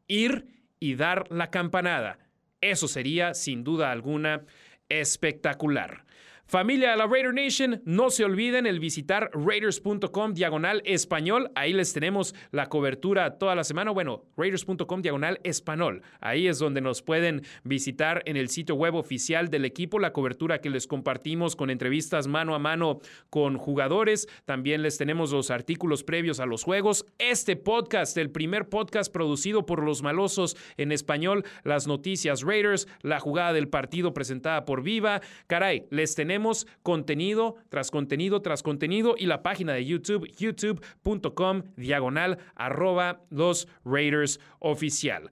ir 0.08 0.46
y 0.80 0.96
dar 0.96 1.30
la 1.34 1.50
campanada. 1.52 2.18
Eso 2.62 2.88
sería, 2.88 3.34
sin 3.34 3.66
duda 3.66 3.92
alguna, 3.92 4.46
espectacular. 4.88 6.05
Familia 6.48 6.92
de 6.92 6.98
la 6.98 7.08
Raider 7.08 7.34
Nation, 7.34 7.82
no 7.86 8.12
se 8.12 8.24
olviden 8.24 8.68
el 8.68 8.80
visitar 8.80 9.32
raiders.com 9.34 10.36
diagonal 10.36 10.84
español. 10.86 11.50
Ahí 11.56 11.74
les 11.74 11.92
tenemos 11.92 12.36
la 12.52 12.68
cobertura 12.68 13.40
toda 13.40 13.56
la 13.56 13.64
semana. 13.64 13.90
Bueno, 13.90 14.26
raiders.com 14.38 15.02
diagonal 15.02 15.40
español. 15.44 16.04
Ahí 16.22 16.48
es 16.48 16.60
donde 16.60 16.82
nos 16.82 17.02
pueden 17.02 17.42
visitar 17.64 18.22
en 18.28 18.38
el 18.38 18.50
sitio 18.50 18.76
web 18.76 18.94
oficial 18.94 19.50
del 19.50 19.66
equipo, 19.66 19.98
la 19.98 20.14
cobertura 20.14 20.62
que 20.62 20.70
les 20.70 20.86
compartimos 20.86 21.56
con 21.56 21.72
entrevistas 21.72 22.28
mano 22.28 22.54
a 22.54 22.60
mano 22.60 23.00
con 23.32 23.58
jugadores. 23.58 24.28
También 24.46 24.84
les 24.84 25.00
tenemos 25.00 25.32
los 25.32 25.50
artículos 25.50 26.04
previos 26.04 26.40
a 26.40 26.46
los 26.46 26.64
juegos. 26.64 27.08
Este 27.18 27.56
podcast, 27.56 28.16
el 28.20 28.30
primer 28.30 28.70
podcast 28.70 29.12
producido 29.12 29.66
por 29.66 29.82
los 29.82 30.04
malosos 30.04 30.56
en 30.78 30.92
español, 30.92 31.44
las 31.64 31.88
noticias 31.88 32.44
Raiders, 32.44 32.88
la 33.02 33.20
jugada 33.20 33.52
del 33.52 33.68
partido 33.68 34.14
presentada 34.14 34.64
por 34.66 34.84
Viva. 34.84 35.22
Caray, 35.48 35.88
les 35.90 36.14
tenemos 36.14 36.35
tenemos 36.36 36.68
contenido 36.84 37.56
tras 37.70 37.92
contenido 37.92 38.42
tras 38.42 38.62
contenido 38.62 39.16
y 39.18 39.26
la 39.26 39.42
página 39.42 39.72
de 39.72 39.86
YouTube, 39.86 40.30
youtube.com 40.38 41.64
diagonal 41.78 42.40
arroba 42.56 43.22
los 43.30 43.70
Raiders 43.86 44.42
oficial. 44.60 45.32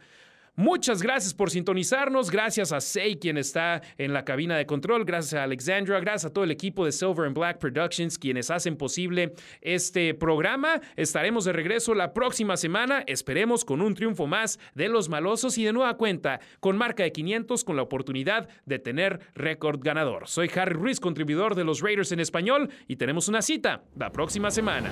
Muchas 0.55 1.01
gracias 1.01 1.33
por 1.33 1.49
sintonizarnos. 1.49 2.29
Gracias 2.29 2.71
a 2.71 2.79
Say, 2.79 3.15
quien 3.15 3.39
está 3.39 3.81
en 3.97 4.13
la 4.13 4.23
cabina 4.23 4.55
de 4.55 4.67
control. 4.67 5.03
Gracias 5.03 5.33
a 5.33 5.43
Alexandra. 5.43 5.99
Gracias 5.99 6.25
a 6.25 6.33
todo 6.33 6.43
el 6.43 6.51
equipo 6.51 6.85
de 6.85 6.91
Silver 6.91 7.25
and 7.25 7.35
Black 7.35 7.57
Productions, 7.57 8.19
quienes 8.19 8.51
hacen 8.51 8.77
posible 8.77 9.33
este 9.61 10.13
programa. 10.13 10.79
Estaremos 10.95 11.45
de 11.45 11.53
regreso 11.53 11.95
la 11.95 12.13
próxima 12.13 12.55
semana. 12.55 13.03
Esperemos 13.07 13.65
con 13.65 13.81
un 13.81 13.95
triunfo 13.95 14.27
más 14.27 14.59
de 14.75 14.89
los 14.89 15.09
malosos 15.09 15.57
y 15.57 15.63
de 15.63 15.73
nueva 15.73 15.97
cuenta 15.97 16.39
con 16.59 16.77
marca 16.77 17.01
de 17.01 17.11
500 17.11 17.63
con 17.63 17.75
la 17.75 17.81
oportunidad 17.81 18.47
de 18.67 18.77
tener 18.77 19.21
récord 19.33 19.79
ganador. 19.81 20.27
Soy 20.27 20.51
Harry 20.55 20.73
Ruiz, 20.73 20.99
contribuidor 20.99 21.55
de 21.55 21.63
los 21.63 21.81
Raiders 21.81 22.11
en 22.11 22.19
español, 22.19 22.69
y 22.87 22.97
tenemos 22.97 23.27
una 23.27 23.41
cita 23.41 23.81
la 23.95 24.11
próxima 24.11 24.51
semana. 24.51 24.91